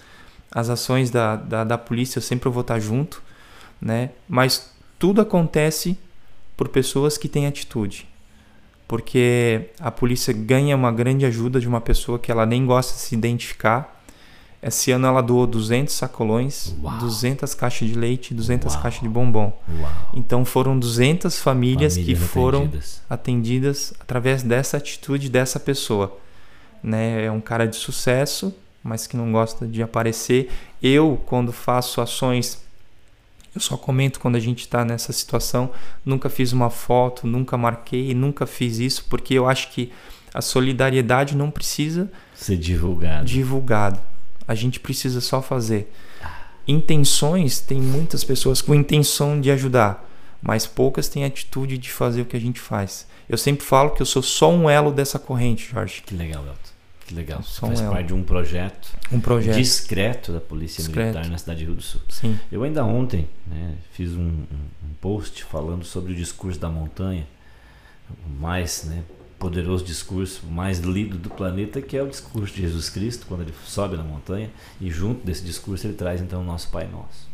as 0.50 0.68
ações 0.68 1.10
da, 1.10 1.36
da, 1.36 1.62
da 1.62 1.78
polícia, 1.78 2.18
eu 2.18 2.22
sempre 2.22 2.48
vou 2.48 2.62
estar 2.62 2.80
junto, 2.80 3.22
né? 3.80 4.10
Mas 4.28 4.72
tudo 4.98 5.20
acontece 5.20 5.96
por 6.56 6.68
pessoas 6.68 7.16
que 7.16 7.28
têm 7.28 7.46
atitude. 7.46 8.08
Porque 8.88 9.70
a 9.78 9.92
polícia 9.92 10.34
ganha 10.34 10.74
uma 10.74 10.90
grande 10.90 11.24
ajuda 11.24 11.60
de 11.60 11.68
uma 11.68 11.80
pessoa 11.80 12.18
que 12.18 12.32
ela 12.32 12.44
nem 12.44 12.66
gosta 12.66 12.94
de 12.94 13.00
se 13.00 13.14
identificar 13.14 13.99
esse 14.62 14.90
ano 14.92 15.06
ela 15.06 15.22
doou 15.22 15.46
200 15.46 15.94
sacolões, 15.94 16.74
Uau. 16.82 16.98
200 16.98 17.54
caixas 17.54 17.88
de 17.88 17.94
leite, 17.94 18.34
200 18.34 18.74
Uau. 18.74 18.82
caixas 18.82 19.00
de 19.00 19.08
bombom. 19.08 19.52
Uau. 19.68 19.90
Então 20.12 20.44
foram 20.44 20.78
200 20.78 21.38
famílias, 21.38 21.94
famílias 21.94 22.20
que 22.20 22.26
foram 22.26 22.64
atendidas. 22.64 23.02
atendidas 23.08 23.94
através 23.98 24.42
dessa 24.42 24.76
atitude 24.76 25.30
dessa 25.30 25.58
pessoa. 25.58 26.18
Né? 26.82 27.24
É 27.24 27.32
um 27.32 27.40
cara 27.40 27.66
de 27.66 27.76
sucesso, 27.76 28.54
mas 28.82 29.06
que 29.06 29.16
não 29.16 29.32
gosta 29.32 29.66
de 29.66 29.82
aparecer. 29.82 30.50
Eu, 30.82 31.18
quando 31.24 31.52
faço 31.52 32.02
ações, 32.02 32.62
eu 33.54 33.62
só 33.62 33.78
comento 33.78 34.20
quando 34.20 34.36
a 34.36 34.40
gente 34.40 34.60
está 34.60 34.84
nessa 34.84 35.10
situação. 35.10 35.70
Nunca 36.04 36.28
fiz 36.28 36.52
uma 36.52 36.68
foto, 36.68 37.26
nunca 37.26 37.56
marquei, 37.56 38.14
nunca 38.14 38.46
fiz 38.46 38.78
isso, 38.78 39.06
porque 39.08 39.32
eu 39.32 39.48
acho 39.48 39.70
que 39.70 39.90
a 40.34 40.42
solidariedade 40.42 41.34
não 41.34 41.50
precisa 41.50 42.12
ser 42.34 42.56
divulgado. 42.56 43.24
divulgado 43.24 44.09
a 44.50 44.54
gente 44.56 44.80
precisa 44.80 45.20
só 45.20 45.40
fazer. 45.40 45.92
Intenções, 46.66 47.60
tem 47.60 47.80
muitas 47.80 48.24
pessoas 48.24 48.60
com 48.60 48.74
intenção 48.74 49.40
de 49.40 49.48
ajudar, 49.48 50.04
mas 50.42 50.66
poucas 50.66 51.08
têm 51.08 51.24
atitude 51.24 51.78
de 51.78 51.88
fazer 51.88 52.22
o 52.22 52.24
que 52.24 52.36
a 52.36 52.40
gente 52.40 52.58
faz. 52.58 53.06
Eu 53.28 53.38
sempre 53.38 53.64
falo 53.64 53.90
que 53.90 54.02
eu 54.02 54.06
sou 54.06 54.20
só 54.24 54.50
um 54.50 54.68
elo 54.68 54.90
dessa 54.90 55.20
corrente, 55.20 55.70
Jorge. 55.70 56.02
Que 56.04 56.16
legal, 56.16 56.42
Elton. 56.42 56.70
Que 57.06 57.14
legal. 57.14 57.44
Só 57.44 57.68
Faz 57.68 57.80
parte 57.80 58.08
de 58.08 58.14
um 58.14 58.24
projeto, 58.24 58.88
um 59.12 59.20
projeto 59.20 59.54
discreto 59.54 60.32
da 60.32 60.40
Polícia 60.40 60.82
discreto. 60.82 61.14
Militar 61.14 61.30
na 61.30 61.38
cidade 61.38 61.60
de 61.60 61.66
Rio 61.66 61.74
do 61.76 61.82
Sul. 61.82 62.00
Sim. 62.08 62.36
Eu 62.50 62.64
ainda 62.64 62.84
ontem 62.84 63.28
né, 63.46 63.76
fiz 63.92 64.10
um, 64.14 64.30
um, 64.30 64.94
post 65.00 65.44
falando 65.44 65.84
sobre 65.84 66.12
o 66.12 66.16
discurso 66.16 66.58
da 66.58 66.68
montanha 66.68 67.24
mais 68.40 68.82
né, 68.84 69.04
poderoso 69.40 69.82
discurso, 69.82 70.46
mais 70.46 70.80
lido 70.80 71.16
do 71.16 71.30
planeta, 71.30 71.80
que 71.80 71.96
é 71.96 72.02
o 72.02 72.06
discurso 72.06 72.54
de 72.54 72.60
Jesus 72.60 72.90
Cristo, 72.90 73.24
quando 73.26 73.40
ele 73.40 73.54
sobe 73.64 73.96
na 73.96 74.04
montanha, 74.04 74.50
e 74.78 74.90
junto 74.90 75.24
desse 75.24 75.42
discurso 75.42 75.86
ele 75.86 75.94
traz 75.94 76.20
então 76.20 76.42
o 76.42 76.44
nosso 76.44 76.68
Pai 76.68 76.86
Nosso. 76.86 77.26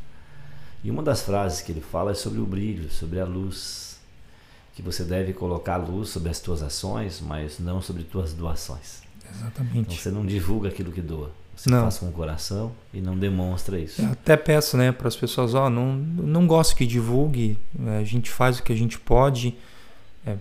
E 0.84 0.90
uma 0.90 1.02
das 1.02 1.22
frases 1.22 1.60
que 1.60 1.72
ele 1.72 1.80
fala 1.80 2.12
é 2.12 2.14
sobre 2.14 2.38
o 2.38 2.46
brilho, 2.46 2.88
sobre 2.90 3.18
a 3.18 3.24
luz, 3.24 3.98
que 4.72 4.82
você 4.82 5.02
deve 5.02 5.32
colocar 5.32 5.74
a 5.74 5.78
luz 5.78 6.10
sobre 6.10 6.30
as 6.30 6.38
tuas 6.38 6.62
ações, 6.62 7.20
mas 7.20 7.58
não 7.58 7.82
sobre 7.82 8.04
tuas 8.04 8.32
doações. 8.32 9.02
Exatamente. 9.28 9.78
Então 9.78 9.96
você 9.96 10.10
não 10.10 10.24
divulga 10.24 10.68
aquilo 10.68 10.92
que 10.92 11.02
doa. 11.02 11.32
Você 11.56 11.68
não. 11.68 11.80
faz 11.82 11.98
com 11.98 12.06
o 12.06 12.12
coração 12.12 12.70
e 12.94 13.00
não 13.00 13.18
demonstra 13.18 13.80
isso. 13.80 14.00
Eu 14.00 14.12
até 14.12 14.36
peço 14.36 14.76
né, 14.76 14.92
para 14.92 15.08
as 15.08 15.16
pessoas, 15.16 15.54
ó, 15.54 15.68
não, 15.68 15.96
não 15.96 16.46
gosto 16.46 16.76
que 16.76 16.86
divulgue, 16.86 17.58
a 17.98 18.04
gente 18.04 18.30
faz 18.30 18.60
o 18.60 18.62
que 18.62 18.72
a 18.72 18.76
gente 18.76 18.96
pode. 18.96 19.56
É, 20.24 20.36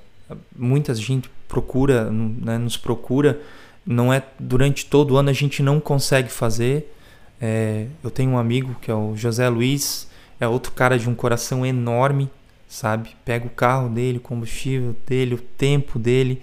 muita 0.56 0.94
gente 0.94 1.30
procura, 1.48 2.10
né, 2.12 2.58
nos 2.58 2.78
procura, 2.78 3.40
não 3.86 4.12
é 4.12 4.22
durante 4.40 4.86
todo 4.86 5.14
o 5.14 5.18
ano 5.18 5.30
a 5.30 5.34
gente 5.34 5.62
não 5.62 5.80
consegue 5.80 6.30
fazer. 6.30 6.92
É, 7.40 7.88
eu 8.04 8.10
tenho 8.10 8.32
um 8.32 8.38
amigo 8.38 8.76
que 8.82 8.90
é 8.90 8.96
o 8.96 9.16
José 9.16 9.48
Luiz, 9.50 10.10
é 10.40 10.48
outro 10.48 10.72
cara 10.72 10.98
de 10.98 11.10
um 11.10 11.16
coração 11.16 11.66
enorme, 11.66 12.30
sabe? 12.68 13.16
Pega 13.24 13.46
o 13.46 13.50
carro 13.50 13.90
dele, 13.90 14.18
o 14.18 14.22
combustível 14.22 14.96
dele, 15.06 15.36
o 15.36 15.40
tempo 15.40 16.00
dele 16.00 16.42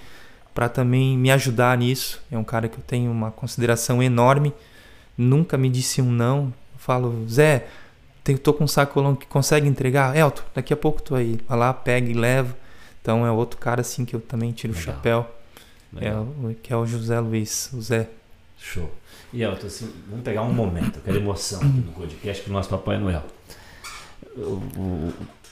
para 0.54 0.68
também 0.68 1.16
me 1.16 1.30
ajudar 1.30 1.76
nisso. 1.78 2.20
É 2.30 2.38
um 2.38 2.44
cara 2.44 2.68
que 2.68 2.78
eu 2.78 2.84
tenho 2.86 3.10
uma 3.10 3.30
consideração 3.30 4.02
enorme. 4.02 4.52
Nunca 5.16 5.56
me 5.56 5.68
disse 5.68 6.00
um 6.00 6.10
não. 6.10 6.52
Eu 6.74 6.78
falo, 6.78 7.26
Zé, 7.28 7.66
tô 8.42 8.52
com 8.52 8.64
um 8.64 8.68
sacolão 8.68 9.14
que 9.14 9.26
consegue 9.26 9.66
entregar? 9.66 10.16
Elton, 10.16 10.42
daqui 10.54 10.72
a 10.72 10.76
pouco 10.76 11.02
tô 11.02 11.14
aí. 11.14 11.38
Vai 11.48 11.58
lá, 11.58 11.72
pega 11.72 12.10
e 12.10 12.14
leva. 12.14 12.56
Então 13.02 13.26
é 13.26 13.30
outro 13.30 13.58
cara 13.58 13.80
assim 13.80 14.04
que 14.04 14.14
eu 14.14 14.20
também 14.20 14.52
tiro 14.52 14.72
Legal. 14.72 14.82
o 14.82 14.96
chapéu. 14.96 15.36
É 15.96 16.14
o, 16.14 16.56
que 16.62 16.72
é 16.72 16.76
o 16.76 16.86
José 16.86 17.20
Luiz, 17.20 17.70
o 17.74 17.82
Zé. 17.82 18.08
Show. 18.56 18.90
E 19.32 19.42
Elton, 19.42 19.66
assim, 19.66 19.92
vamos 20.08 20.24
pegar 20.24 20.42
um 20.42 20.52
momento, 20.52 20.98
aquela 20.98 21.18
emoção 21.18 21.58
aqui 21.58 21.80
no 21.80 21.92
podcast 21.92 22.46
do 22.46 22.52
nosso 22.52 22.68
Papai 22.70 22.98
Noel. 22.98 23.24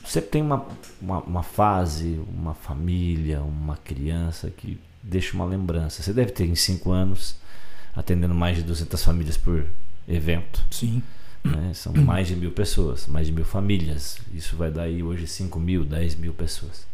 Você 0.05 0.23
tem 0.23 0.41
uma, 0.41 0.67
uma, 1.01 1.19
uma 1.19 1.43
fase, 1.43 2.21
uma 2.29 2.55
família, 2.55 3.43
uma 3.43 3.77
criança 3.77 4.51
que 4.51 4.79
deixa 5.03 5.35
uma 5.35 5.45
lembrança. 5.45 6.03
Você 6.03 6.13
deve 6.13 6.31
ter 6.31 6.47
em 6.47 6.55
cinco 6.55 6.93
anos 6.93 7.37
atendendo 7.95 8.35
mais 8.35 8.57
de 8.57 8.63
200 8.63 9.03
famílias 9.03 9.37
por 9.37 9.67
evento. 10.09 10.65
Sim. 10.71 11.03
Né? 11.45 11.73
São 11.75 11.93
mais 11.93 12.29
de 12.29 12.37
mil 12.37 12.53
pessoas, 12.53 13.07
mais 13.07 13.27
de 13.27 13.33
mil 13.33 13.45
famílias. 13.45 14.19
Isso 14.33 14.57
vai 14.57 14.71
dar 14.71 14.83
aí 14.83 15.03
hoje 15.03 15.27
5 15.27 15.59
mil, 15.59 15.85
10 15.85 16.15
mil 16.17 16.33
pessoas. 16.33 16.90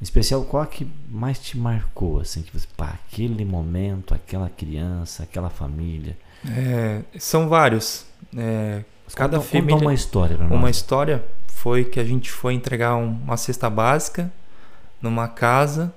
Em 0.00 0.04
especial, 0.04 0.44
qual 0.44 0.66
que 0.66 0.86
mais 1.08 1.38
te 1.38 1.56
marcou? 1.56 2.20
Assim, 2.20 2.42
que 2.42 2.52
você, 2.52 2.66
pá, 2.76 2.98
aquele 3.06 3.44
momento, 3.44 4.14
aquela 4.14 4.50
criança, 4.50 5.22
aquela 5.22 5.48
família. 5.48 6.16
É, 6.46 7.02
são 7.18 7.48
vários. 7.48 8.04
É, 8.36 8.84
cada 9.14 9.38
conta, 9.38 9.48
família. 9.48 9.72
Conta 9.72 9.84
uma 9.84 9.94
história 9.94 10.36
pra 10.36 10.46
nós. 10.46 10.58
Uma 10.58 10.70
história 10.70 11.24
foi 11.46 11.84
que 11.84 11.98
a 11.98 12.04
gente 12.04 12.30
foi 12.30 12.52
entregar 12.52 12.94
uma 12.96 13.36
cesta 13.36 13.70
básica 13.70 14.30
numa 15.00 15.28
casa 15.28 15.94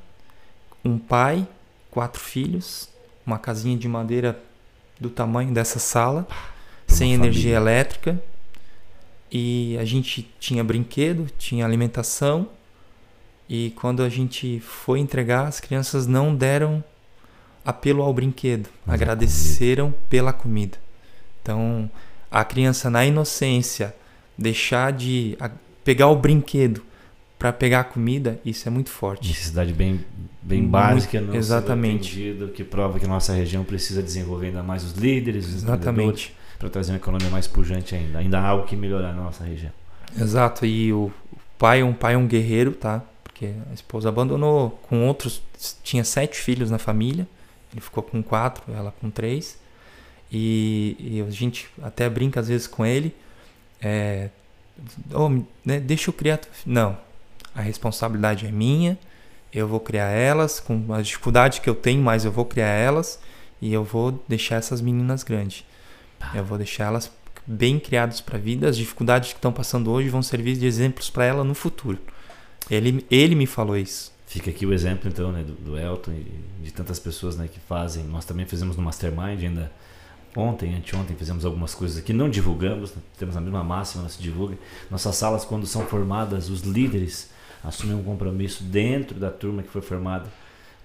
um 0.83 0.97
pai, 0.97 1.47
quatro 1.91 2.21
filhos, 2.21 2.89
uma 3.25 3.37
casinha 3.37 3.77
de 3.77 3.87
madeira 3.87 4.39
do 4.99 5.09
tamanho 5.09 5.53
dessa 5.53 5.79
sala, 5.79 6.27
sem 6.87 7.13
energia 7.13 7.55
elétrica. 7.55 8.21
E 9.31 9.77
a 9.79 9.85
gente 9.85 10.29
tinha 10.39 10.63
brinquedo, 10.63 11.27
tinha 11.37 11.65
alimentação. 11.65 12.49
E 13.49 13.71
quando 13.71 14.03
a 14.03 14.09
gente 14.09 14.59
foi 14.59 14.99
entregar, 14.99 15.47
as 15.47 15.59
crianças 15.59 16.05
não 16.05 16.35
deram 16.35 16.83
apelo 17.65 18.03
ao 18.03 18.13
brinquedo, 18.13 18.69
Mas 18.85 19.01
agradeceram 19.01 19.85
comida. 19.85 20.05
pela 20.09 20.31
comida. 20.31 20.77
Então, 21.41 21.89
a 22.29 22.43
criança 22.43 22.89
na 22.89 23.05
inocência 23.05 23.95
deixar 24.37 24.93
de 24.93 25.37
pegar 25.83 26.07
o 26.07 26.15
brinquedo 26.15 26.83
para 27.39 27.51
pegar 27.51 27.79
a 27.79 27.83
comida, 27.83 28.39
isso 28.45 28.67
é 28.67 28.71
muito 28.71 28.89
forte. 28.89 29.27
Necessidade 29.27 29.73
bem, 29.73 29.99
bem 30.41 30.59
muito, 30.59 30.71
básica, 30.71 31.21
não 31.21 31.33
exatamente. 31.33 32.35
que 32.53 32.63
prova 32.63 32.99
que 32.99 33.07
nossa 33.07 33.33
região 33.33 33.63
precisa 33.63 34.03
desenvolver 34.03 34.47
ainda 34.47 34.61
mais 34.61 34.83
os 34.83 34.93
líderes, 34.93 35.47
os 35.47 35.55
exatamente 35.63 36.35
para 36.59 36.69
trazer 36.69 36.91
uma 36.91 36.97
economia 36.97 37.29
mais 37.29 37.47
pujante 37.47 37.95
ainda. 37.95 38.19
Ainda 38.19 38.39
há 38.39 38.47
algo 38.47 38.67
que 38.67 38.75
melhorar 38.75 39.13
na 39.13 39.23
nossa 39.23 39.45
região. 39.45 39.71
Exato, 40.19 40.65
e 40.65 40.91
o 40.91 41.09
pai, 41.57 41.81
um 41.81 41.93
pai 41.93 42.15
é 42.15 42.17
um 42.17 42.27
guerreiro, 42.27 42.73
tá? 42.73 43.01
Porque 43.39 43.53
a 43.71 43.73
esposa 43.73 44.09
abandonou 44.09 44.71
com 44.89 45.07
outros, 45.07 45.41
tinha 45.81 46.03
sete 46.03 46.37
filhos 46.37 46.69
na 46.69 46.77
família, 46.77 47.25
ele 47.71 47.79
ficou 47.79 48.03
com 48.03 48.21
quatro, 48.21 48.61
ela 48.73 48.93
com 48.99 49.09
três. 49.09 49.57
E, 50.29 50.97
e 50.99 51.21
a 51.21 51.31
gente 51.31 51.69
até 51.81 52.09
brinca 52.09 52.41
às 52.41 52.49
vezes 52.49 52.67
com 52.67 52.85
ele, 52.85 53.15
é, 53.81 54.29
oh, 55.13 55.29
né, 55.63 55.79
deixa 55.79 56.09
eu 56.09 56.13
criar. 56.13 56.41
Não, 56.65 56.97
a 57.55 57.61
responsabilidade 57.61 58.45
é 58.45 58.51
minha, 58.51 58.99
eu 59.53 59.69
vou 59.69 59.79
criar 59.79 60.09
elas 60.09 60.59
com 60.59 60.93
as 60.93 61.07
dificuldades 61.07 61.59
que 61.59 61.69
eu 61.69 61.75
tenho, 61.75 62.03
mas 62.03 62.25
eu 62.25 62.33
vou 62.33 62.43
criar 62.43 62.67
elas 62.67 63.21
e 63.61 63.71
eu 63.71 63.85
vou 63.85 64.21
deixar 64.27 64.57
essas 64.57 64.81
meninas 64.81 65.23
grandes. 65.23 65.63
Eu 66.35 66.43
vou 66.43 66.57
deixar 66.57 66.87
elas 66.87 67.09
bem 67.47 67.79
criadas 67.79 68.19
para 68.19 68.37
a 68.37 68.41
vida. 68.41 68.67
As 68.67 68.75
dificuldades 68.75 69.29
que 69.29 69.37
estão 69.37 69.53
passando 69.53 69.89
hoje 69.89 70.09
vão 70.09 70.21
servir 70.21 70.57
de 70.57 70.65
exemplos 70.65 71.09
para 71.09 71.23
ela 71.23 71.45
no 71.45 71.55
futuro. 71.55 71.97
Ele, 72.69 73.05
ele 73.09 73.35
me 73.35 73.45
falou 73.45 73.77
isso. 73.77 74.11
Fica 74.27 74.51
aqui 74.51 74.65
o 74.65 74.73
exemplo 74.73 75.09
então 75.09 75.31
né, 75.31 75.43
do, 75.43 75.53
do 75.53 75.77
Elton 75.77 76.11
e 76.11 76.63
de 76.63 76.71
tantas 76.71 76.99
pessoas 76.99 77.35
né, 77.35 77.47
que 77.47 77.59
fazem. 77.59 78.03
Nós 78.03 78.25
também 78.25 78.45
fizemos 78.45 78.77
no 78.77 78.83
Mastermind 78.83 79.43
ainda 79.43 79.71
ontem, 80.35 80.75
anteontem 80.75 81.15
fizemos 81.15 81.45
algumas 81.45 81.73
coisas 81.73 81.97
aqui, 81.97 82.13
não 82.13 82.29
divulgamos, 82.29 82.93
temos 83.17 83.35
a 83.35 83.41
mesma 83.41 83.63
máxima, 83.63 84.03
não 84.03 84.09
se 84.09 84.21
divulga. 84.21 84.57
Nossas 84.89 85.15
salas, 85.15 85.43
quando 85.43 85.65
são 85.65 85.85
formadas, 85.85 86.49
os 86.49 86.61
líderes 86.61 87.29
assumir 87.63 87.93
um 87.93 88.03
compromisso 88.03 88.63
dentro 88.63 89.19
da 89.19 89.29
turma 89.29 89.63
que 89.63 89.69
foi 89.69 89.81
formada 89.81 90.27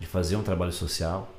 de 0.01 0.07
fazer 0.07 0.37
um 0.37 0.43
trabalho 0.43 0.73
social. 0.73 1.33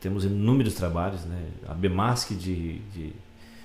Temos 0.00 0.24
inúmeros 0.24 0.74
trabalhos, 0.74 1.22
né? 1.24 1.48
a 1.68 1.74
BEMASC 1.74 2.30
de, 2.34 2.78
de, 2.78 3.12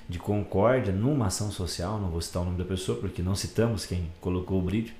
de 0.07 0.19
Concórdia, 0.19 0.91
numa 0.91 1.27
ação 1.27 1.51
social, 1.51 1.99
não 1.99 2.09
vou 2.09 2.21
citar 2.21 2.41
o 2.41 2.45
nome 2.45 2.57
da 2.57 2.65
pessoa 2.65 2.97
porque 2.99 3.21
não 3.21 3.35
citamos 3.35 3.85
quem 3.85 4.09
colocou 4.19 4.59
o 4.59 4.61
brilho, 4.61 4.93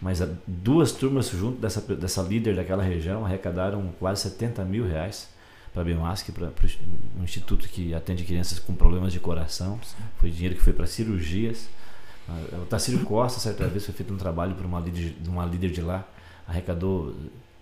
mas 0.00 0.20
duas 0.46 0.92
turmas 0.92 1.28
junto 1.28 1.60
dessa, 1.60 1.80
dessa 1.94 2.22
líder 2.22 2.54
daquela 2.56 2.82
região 2.82 3.24
arrecadaram 3.24 3.92
quase 3.98 4.22
70 4.22 4.64
mil 4.64 4.86
reais 4.86 5.28
para 5.72 5.82
a 5.82 5.84
BEMASC, 5.84 6.30
para 6.32 6.50
um 7.18 7.24
instituto 7.24 7.68
que 7.68 7.94
atende 7.94 8.24
crianças 8.24 8.58
com 8.58 8.74
problemas 8.74 9.12
de 9.12 9.20
coração. 9.20 9.78
Foi 10.18 10.30
dinheiro 10.30 10.54
que 10.54 10.62
foi 10.62 10.72
para 10.72 10.86
cirurgias. 10.86 11.68
O 12.62 12.66
Tacílio 12.66 13.04
Costa, 13.04 13.40
certa 13.40 13.66
vez, 13.66 13.84
foi 13.84 13.94
feito 13.94 14.12
um 14.12 14.16
trabalho 14.16 14.54
por 14.54 14.64
uma 14.64 14.80
líder, 14.80 15.16
uma 15.26 15.44
líder 15.44 15.70
de 15.70 15.80
lá, 15.80 16.06
arrecadou 16.46 17.14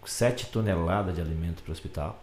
7 0.05 0.47
toneladas 0.47 1.15
de 1.15 1.21
alimento 1.21 1.63
para 1.63 1.71
o 1.71 1.73
hospital. 1.73 2.23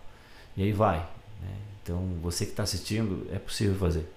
E 0.56 0.64
aí 0.64 0.72
vai. 0.72 0.98
Né? 1.42 1.52
Então, 1.82 2.02
você 2.22 2.46
que 2.46 2.52
está 2.52 2.64
assistindo, 2.64 3.28
é 3.32 3.40
possível 3.40 3.76
fazer. 3.76 4.10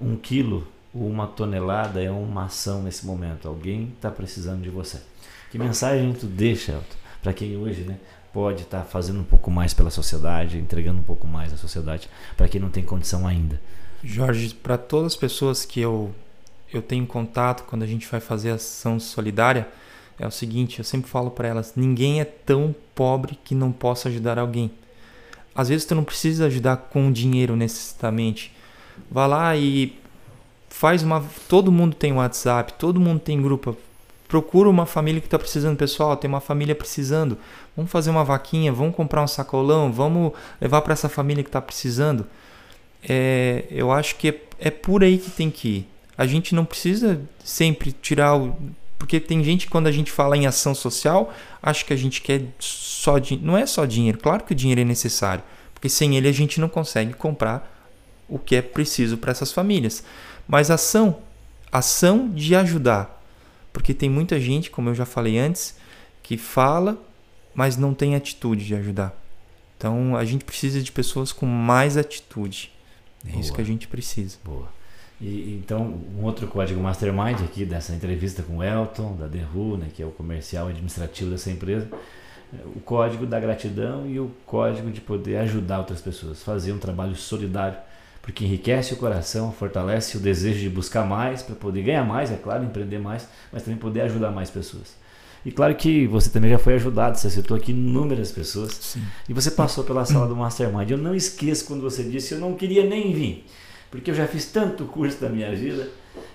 Um 0.00 0.16
quilo 0.16 0.66
ou 0.94 1.08
uma 1.08 1.26
tonelada 1.26 2.02
é 2.02 2.10
uma 2.10 2.44
ação 2.44 2.82
nesse 2.82 3.06
momento. 3.06 3.48
Alguém 3.48 3.92
está 3.96 4.10
precisando 4.10 4.62
de 4.62 4.70
você. 4.70 5.00
Que 5.50 5.58
mensagem 5.58 6.12
tu 6.12 6.26
deixa, 6.26 6.80
para 7.22 7.32
quem 7.32 7.56
hoje 7.56 7.82
né, 7.82 7.98
pode 8.32 8.62
estar 8.62 8.80
tá 8.80 8.84
fazendo 8.84 9.20
um 9.20 9.24
pouco 9.24 9.50
mais 9.50 9.74
pela 9.74 9.90
sociedade, 9.90 10.58
entregando 10.58 11.00
um 11.00 11.02
pouco 11.02 11.26
mais 11.26 11.52
à 11.52 11.56
sociedade, 11.56 12.08
para 12.36 12.48
quem 12.48 12.60
não 12.60 12.70
tem 12.70 12.84
condição 12.84 13.26
ainda? 13.26 13.60
Jorge, 14.02 14.54
para 14.54 14.78
todas 14.78 15.12
as 15.12 15.16
pessoas 15.16 15.64
que 15.64 15.80
eu 15.80 16.14
eu 16.72 16.80
tenho 16.80 17.04
contato 17.04 17.64
quando 17.64 17.82
a 17.82 17.86
gente 17.86 18.06
vai 18.06 18.20
fazer 18.20 18.50
ação 18.50 19.00
solidária 19.00 19.66
é 20.20 20.26
o 20.26 20.30
seguinte: 20.30 20.78
eu 20.78 20.84
sempre 20.84 21.10
falo 21.10 21.30
para 21.30 21.48
elas, 21.48 21.72
ninguém 21.74 22.20
é 22.20 22.24
tão 22.24 22.74
pobre 22.94 23.38
que 23.42 23.54
não 23.54 23.72
possa 23.72 24.08
ajudar 24.08 24.38
alguém. 24.38 24.70
Às 25.54 25.68
vezes 25.68 25.86
tu 25.86 25.94
não 25.94 26.04
precisa 26.04 26.46
ajudar 26.46 26.76
com 26.76 27.10
dinheiro 27.10 27.56
necessariamente. 27.56 28.54
Vá 29.10 29.26
lá 29.26 29.56
e 29.56 29.98
faz 30.68 31.02
uma. 31.02 31.24
Todo 31.48 31.72
mundo 31.72 31.96
tem 31.96 32.12
WhatsApp, 32.12 32.74
todo 32.74 33.00
mundo 33.00 33.18
tem 33.18 33.40
grupo. 33.40 33.76
Procura 34.30 34.70
uma 34.70 34.86
família 34.86 35.20
que 35.20 35.26
está 35.26 35.38
precisando, 35.38 35.76
pessoal. 35.76 36.16
Tem 36.16 36.26
uma 36.26 36.40
família 36.40 36.74
precisando. 36.74 37.36
Vamos 37.76 37.90
fazer 37.90 38.08
uma 38.08 38.24
vaquinha, 38.24 38.72
vamos 38.72 38.96
comprar 38.96 39.22
um 39.22 39.28
sacolão, 39.28 39.92
vamos 39.92 40.32
levar 40.58 40.80
para 40.80 40.94
essa 40.94 41.10
família 41.10 41.44
que 41.44 41.50
está 41.50 41.60
precisando. 41.60 42.26
É, 43.06 43.64
eu 43.70 43.92
acho 43.92 44.16
que 44.16 44.28
é, 44.28 44.40
é 44.58 44.70
por 44.70 45.04
aí 45.04 45.18
que 45.18 45.30
tem 45.30 45.50
que 45.50 45.68
ir 45.68 45.88
a 46.20 46.26
gente 46.26 46.54
não 46.54 46.66
precisa 46.66 47.18
sempre 47.42 47.92
tirar 47.92 48.36
o. 48.36 48.54
Porque 48.98 49.18
tem 49.18 49.42
gente 49.42 49.68
quando 49.68 49.86
a 49.86 49.90
gente 49.90 50.12
fala 50.12 50.36
em 50.36 50.46
ação 50.46 50.74
social, 50.74 51.32
acha 51.62 51.82
que 51.82 51.94
a 51.94 51.96
gente 51.96 52.20
quer 52.20 52.42
só 52.58 53.18
dinheiro. 53.18 53.46
Não 53.46 53.56
é 53.56 53.64
só 53.64 53.86
dinheiro, 53.86 54.18
claro 54.18 54.44
que 54.44 54.52
o 54.52 54.54
dinheiro 54.54 54.82
é 54.82 54.84
necessário, 54.84 55.42
porque 55.72 55.88
sem 55.88 56.18
ele 56.18 56.28
a 56.28 56.32
gente 56.32 56.60
não 56.60 56.68
consegue 56.68 57.14
comprar 57.14 57.74
o 58.28 58.38
que 58.38 58.54
é 58.54 58.60
preciso 58.60 59.16
para 59.16 59.30
essas 59.30 59.50
famílias. 59.50 60.04
Mas 60.46 60.70
ação, 60.70 61.20
ação 61.72 62.28
de 62.28 62.54
ajudar. 62.54 63.19
Porque 63.72 63.94
tem 63.94 64.10
muita 64.10 64.40
gente, 64.40 64.70
como 64.70 64.88
eu 64.88 64.94
já 64.94 65.06
falei 65.06 65.38
antes, 65.38 65.76
que 66.22 66.36
fala, 66.36 67.00
mas 67.54 67.76
não 67.76 67.94
tem 67.94 68.14
atitude 68.14 68.64
de 68.64 68.74
ajudar. 68.74 69.14
Então 69.76 70.16
a 70.16 70.24
gente 70.24 70.44
precisa 70.44 70.82
de 70.82 70.92
pessoas 70.92 71.32
com 71.32 71.46
mais 71.46 71.96
atitude. 71.96 72.72
É 73.24 73.30
Boa. 73.30 73.40
isso 73.40 73.52
que 73.52 73.60
a 73.60 73.64
gente 73.64 73.88
precisa. 73.88 74.38
Boa. 74.44 74.68
E, 75.20 75.60
então, 75.62 76.00
um 76.18 76.24
outro 76.24 76.46
código 76.46 76.80
mastermind 76.80 77.40
aqui 77.42 77.64
dessa 77.64 77.94
entrevista 77.94 78.42
com 78.42 78.58
o 78.58 78.62
Elton, 78.62 79.16
da 79.16 79.26
Derru, 79.26 79.76
né, 79.76 79.88
que 79.94 80.02
é 80.02 80.06
o 80.06 80.10
comercial 80.10 80.68
administrativo 80.68 81.30
dessa 81.30 81.50
empresa, 81.50 81.88
é 82.52 82.66
o 82.74 82.80
código 82.80 83.26
da 83.26 83.38
gratidão 83.38 84.08
e 84.08 84.18
o 84.18 84.30
código 84.46 84.90
de 84.90 85.00
poder 85.00 85.36
ajudar 85.38 85.78
outras 85.78 86.00
pessoas, 86.00 86.42
fazer 86.42 86.72
um 86.72 86.78
trabalho 86.78 87.14
solidário, 87.14 87.78
porque 88.22 88.44
enriquece 88.44 88.94
o 88.94 88.96
coração, 88.96 89.52
fortalece 89.52 90.16
o 90.16 90.20
desejo 90.20 90.60
de 90.60 90.68
buscar 90.68 91.06
mais, 91.06 91.42
para 91.42 91.54
poder 91.54 91.82
ganhar 91.82 92.04
mais, 92.04 92.30
é 92.30 92.36
claro, 92.36 92.64
empreender 92.64 92.98
mais, 92.98 93.26
mas 93.52 93.62
também 93.62 93.78
poder 93.78 94.02
ajudar 94.02 94.30
mais 94.30 94.50
pessoas. 94.50 94.94
E 95.44 95.50
claro 95.50 95.74
que 95.74 96.06
você 96.06 96.28
também 96.28 96.50
já 96.50 96.58
foi 96.58 96.74
ajudado, 96.74 97.16
você 97.16 97.30
citou 97.30 97.56
aqui 97.56 97.72
inúmeras 97.72 98.30
pessoas. 98.30 98.72
Sim. 98.72 99.02
E 99.28 99.32
você 99.32 99.50
passou 99.50 99.84
pela 99.84 100.04
sala 100.04 100.28
do 100.28 100.36
Mastermind. 100.36 100.90
Eu 100.90 100.98
não 100.98 101.14
esqueço 101.14 101.64
quando 101.64 101.80
você 101.80 102.02
disse, 102.02 102.34
eu 102.34 102.40
não 102.40 102.54
queria 102.54 102.84
nem 102.84 103.12
vir, 103.12 103.46
porque 103.90 104.10
eu 104.10 104.14
já 104.14 104.26
fiz 104.26 104.46
tanto 104.46 104.84
curso 104.84 105.18
da 105.18 105.30
minha 105.30 105.54
vida, 105.54 105.88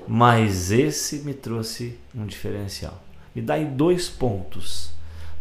mas 0.08 0.72
esse 0.72 1.20
me 1.20 1.34
trouxe 1.34 2.00
um 2.16 2.26
diferencial. 2.26 3.04
Me 3.36 3.42
dá 3.42 3.56
aí 3.56 3.66
dois 3.66 4.10
pontos, 4.10 4.90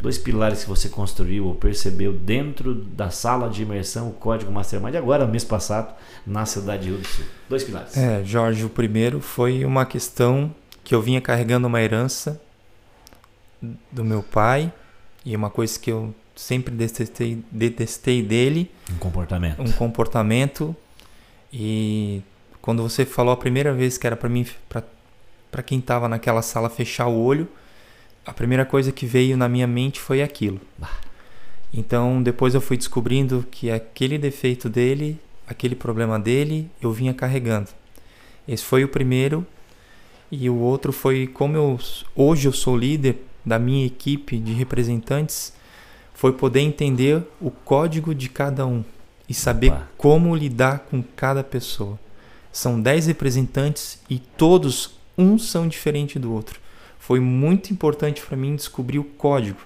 dois 0.01 0.19
pilares 0.19 0.63
que 0.63 0.69
você 0.69 0.89
construiu 0.89 1.47
ou 1.47 1.55
percebeu 1.55 2.13
dentro 2.13 2.75
da 2.75 3.11
sala 3.11 3.49
de 3.49 3.63
imersão, 3.63 4.11
o 4.11 4.13
Código 4.13 4.53
Mastermind, 4.53 4.95
agora, 4.95 5.27
mês 5.27 5.45
passado, 5.45 5.95
na 6.27 6.45
cidade 6.47 6.85
de 6.85 6.89
Rio 6.91 6.99
do 6.99 7.07
Sul. 7.07 7.25
Dois 7.49 7.65
pilares. 7.65 7.97
É, 7.97 8.23
Jorge, 8.25 8.65
o 8.65 8.71
primeiro 8.71 9.21
foi 9.21 9.65
uma 9.65 9.87
questão 9.87 10.55
que 10.83 10.95
eu 10.95 11.01
vinha 11.01 11.21
carregando 11.21 11.67
uma 11.67 11.81
herança 11.81 12.41
do 13.91 14.05
meu 14.05 14.23
pai 14.23 14.73
e 15.25 15.35
uma 15.35 15.49
coisa 15.49 15.79
que 15.79 15.91
eu 15.91 16.15
sempre 16.37 16.75
detestei, 16.75 17.43
detestei 17.51 18.23
dele. 18.23 18.71
Um 18.93 18.99
comportamento. 18.99 19.63
Um 19.63 19.73
comportamento. 19.73 20.77
E 21.53 22.23
quando 22.61 22.83
você 22.83 23.07
falou 23.07 23.33
a 23.33 23.37
primeira 23.37 23.73
vez 23.73 23.97
que 23.97 24.07
era 24.07 24.17
para 24.17 24.29
mim, 24.29 24.47
para 24.69 25.63
quem 25.63 25.79
estava 25.79 26.09
naquela 26.09 26.43
sala 26.43 26.69
fechar 26.69 27.07
o 27.07 27.19
olho, 27.19 27.49
a 28.25 28.33
primeira 28.33 28.65
coisa 28.65 28.93
que 28.93 29.07
veio 29.07 29.37
na 29.37 29.49
minha 29.49 29.67
mente 29.67 30.01
foi 30.01 30.23
aquilo. 30.23 30.61
Então 31.73 32.23
depois 32.23 32.55
eu 32.55 32.61
fui 32.61 32.77
descobrindo 32.77 33.45
que 33.51 33.71
aquele 33.71 34.17
defeito 34.17 34.69
dele, 34.69 35.19
aquele 35.47 35.75
problema 35.75 36.19
dele, 36.19 36.71
eu 36.81 36.93
vinha 36.93 37.13
carregando. 37.13 37.69
Esse 38.47 38.65
foi 38.65 38.85
o 38.85 38.89
primeiro. 38.89 39.47
E 40.31 40.49
o 40.49 40.57
outro 40.57 40.93
foi 40.93 41.27
como 41.27 41.57
eu 41.57 41.79
hoje 42.15 42.49
eu 42.49 42.53
sou 42.53 42.77
líder 42.77 43.17
da 43.45 43.59
minha 43.59 43.87
equipe 43.87 44.39
de 44.39 44.53
representantes 44.53 45.53
foi 46.15 46.33
poder 46.33 46.61
entender 46.61 47.23
o 47.41 47.51
código 47.51 48.15
de 48.15 48.29
cada 48.29 48.65
um 48.65 48.85
e 49.29 49.35
saber 49.35 49.73
Opa. 49.73 49.89
como 49.99 50.35
lidar 50.35 50.87
com 50.91 51.03
cada 51.17 51.43
pessoa. 51.43 51.99
São 52.53 52.81
10 52.81 53.09
representantes 53.09 53.99
e 54.09 54.19
todos, 54.19 54.93
uns 55.19 55.51
são 55.51 55.67
diferente 55.67 56.19
do 56.19 56.33
outro. 56.33 56.61
Foi 57.07 57.21
muito 57.21 57.71
importante 57.71 58.23
para 58.23 58.35
mim 58.35 58.57
descobrir 58.57 58.99
o 58.99 59.05
código. 59.05 59.59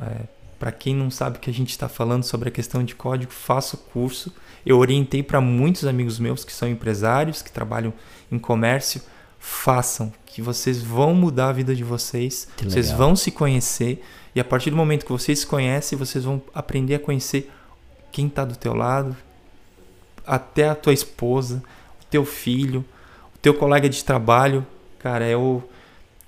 É, 0.00 0.22
para 0.58 0.72
quem 0.72 0.94
não 0.94 1.10
sabe 1.10 1.38
que 1.38 1.50
a 1.50 1.52
gente 1.52 1.68
está 1.68 1.90
falando 1.90 2.22
sobre 2.22 2.48
a 2.48 2.52
questão 2.52 2.82
de 2.82 2.94
código, 2.94 3.30
faça 3.30 3.76
o 3.76 3.78
curso. 3.78 4.32
Eu 4.64 4.78
orientei 4.78 5.22
para 5.22 5.42
muitos 5.42 5.84
amigos 5.84 6.18
meus 6.18 6.42
que 6.42 6.52
são 6.54 6.66
empresários, 6.66 7.42
que 7.42 7.52
trabalham 7.52 7.92
em 8.32 8.38
comércio, 8.38 9.02
façam, 9.38 10.10
que 10.24 10.40
vocês 10.40 10.82
vão 10.82 11.12
mudar 11.12 11.50
a 11.50 11.52
vida 11.52 11.74
de 11.74 11.84
vocês, 11.84 12.48
que 12.56 12.64
vocês 12.64 12.86
legal. 12.86 12.98
vão 12.98 13.16
se 13.16 13.30
conhecer 13.30 14.02
e 14.34 14.40
a 14.40 14.44
partir 14.44 14.70
do 14.70 14.76
momento 14.76 15.04
que 15.04 15.12
vocês 15.12 15.40
se 15.40 15.46
conhecem, 15.46 15.98
vocês 15.98 16.24
vão 16.24 16.40
aprender 16.54 16.94
a 16.94 16.98
conhecer 16.98 17.52
quem 18.10 18.26
está 18.26 18.42
do 18.42 18.56
teu 18.56 18.72
lado, 18.72 19.14
até 20.26 20.70
a 20.70 20.74
tua 20.74 20.94
esposa, 20.94 21.62
o 22.00 22.06
teu 22.06 22.24
filho, 22.24 22.82
o 23.34 23.38
teu 23.38 23.52
colega 23.52 23.86
de 23.86 24.02
trabalho, 24.02 24.66
cara, 24.98 25.26
é 25.26 25.36
o 25.36 25.62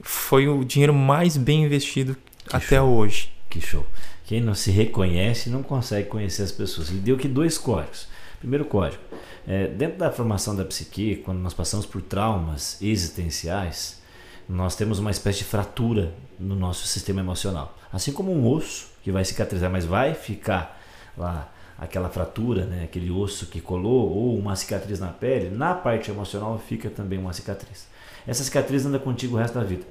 foi 0.07 0.47
o 0.49 0.65
dinheiro 0.65 0.95
mais 0.95 1.37
bem 1.37 1.65
investido 1.65 2.17
que 2.49 2.57
até 2.57 2.77
show. 2.77 2.89
hoje. 2.89 3.33
Que 3.51 3.61
show. 3.61 3.85
Quem 4.25 4.41
não 4.41 4.55
se 4.55 4.71
reconhece 4.71 5.51
não 5.51 5.63
consegue 5.63 6.09
conhecer 6.09 6.43
as 6.43 6.53
pessoas. 6.53 6.91
Ele 6.91 7.01
deu 7.01 7.17
aqui 7.17 7.29
dois 7.29 7.59
códigos. 7.59 8.09
Primeiro 8.39 8.65
código, 8.67 9.03
é, 9.47 9.67
dentro 9.67 9.99
da 9.99 10.13
formação 10.13 10.55
da 10.55 10.65
psique, 10.65 11.17
quando 11.25 11.39
nós 11.39 11.55
passamos 11.55 11.87
por 11.87 12.03
traumas 12.03 12.81
existenciais, 12.83 14.01
nós 14.49 14.77
temos 14.77 14.99
uma 14.99 15.11
espécie 15.11 15.39
de 15.39 15.45
fratura 15.45 16.13
no 16.39 16.55
nosso 16.55 16.87
sistema 16.87 17.21
emocional. 17.21 17.77
Assim 17.93 18.13
como 18.13 18.33
um 18.33 18.49
osso 18.49 18.91
que 19.03 19.11
vai 19.11 19.25
cicatrizar, 19.25 19.71
mas 19.71 19.85
vai 19.85 20.15
ficar 20.15 20.81
lá 21.17 21.51
aquela 21.79 22.09
fratura, 22.09 22.65
né, 22.67 22.85
aquele 22.85 23.11
osso 23.11 23.47
que 23.47 23.61
colou 23.61 24.11
ou 24.11 24.39
uma 24.39 24.55
cicatriz 24.55 25.01
na 25.01 25.09
pele, 25.09 25.51
na 25.51 25.75
parte 25.75 26.11
emocional 26.11 26.59
fica 26.59 26.89
também 26.89 27.19
uma 27.19 27.33
cicatriz. 27.33 27.89
Essa 28.27 28.45
cicatriz 28.45 28.85
anda 28.85 28.99
contigo 28.99 29.37
o 29.37 29.39
resto 29.39 29.59
da 29.59 29.65
vida. 29.65 29.85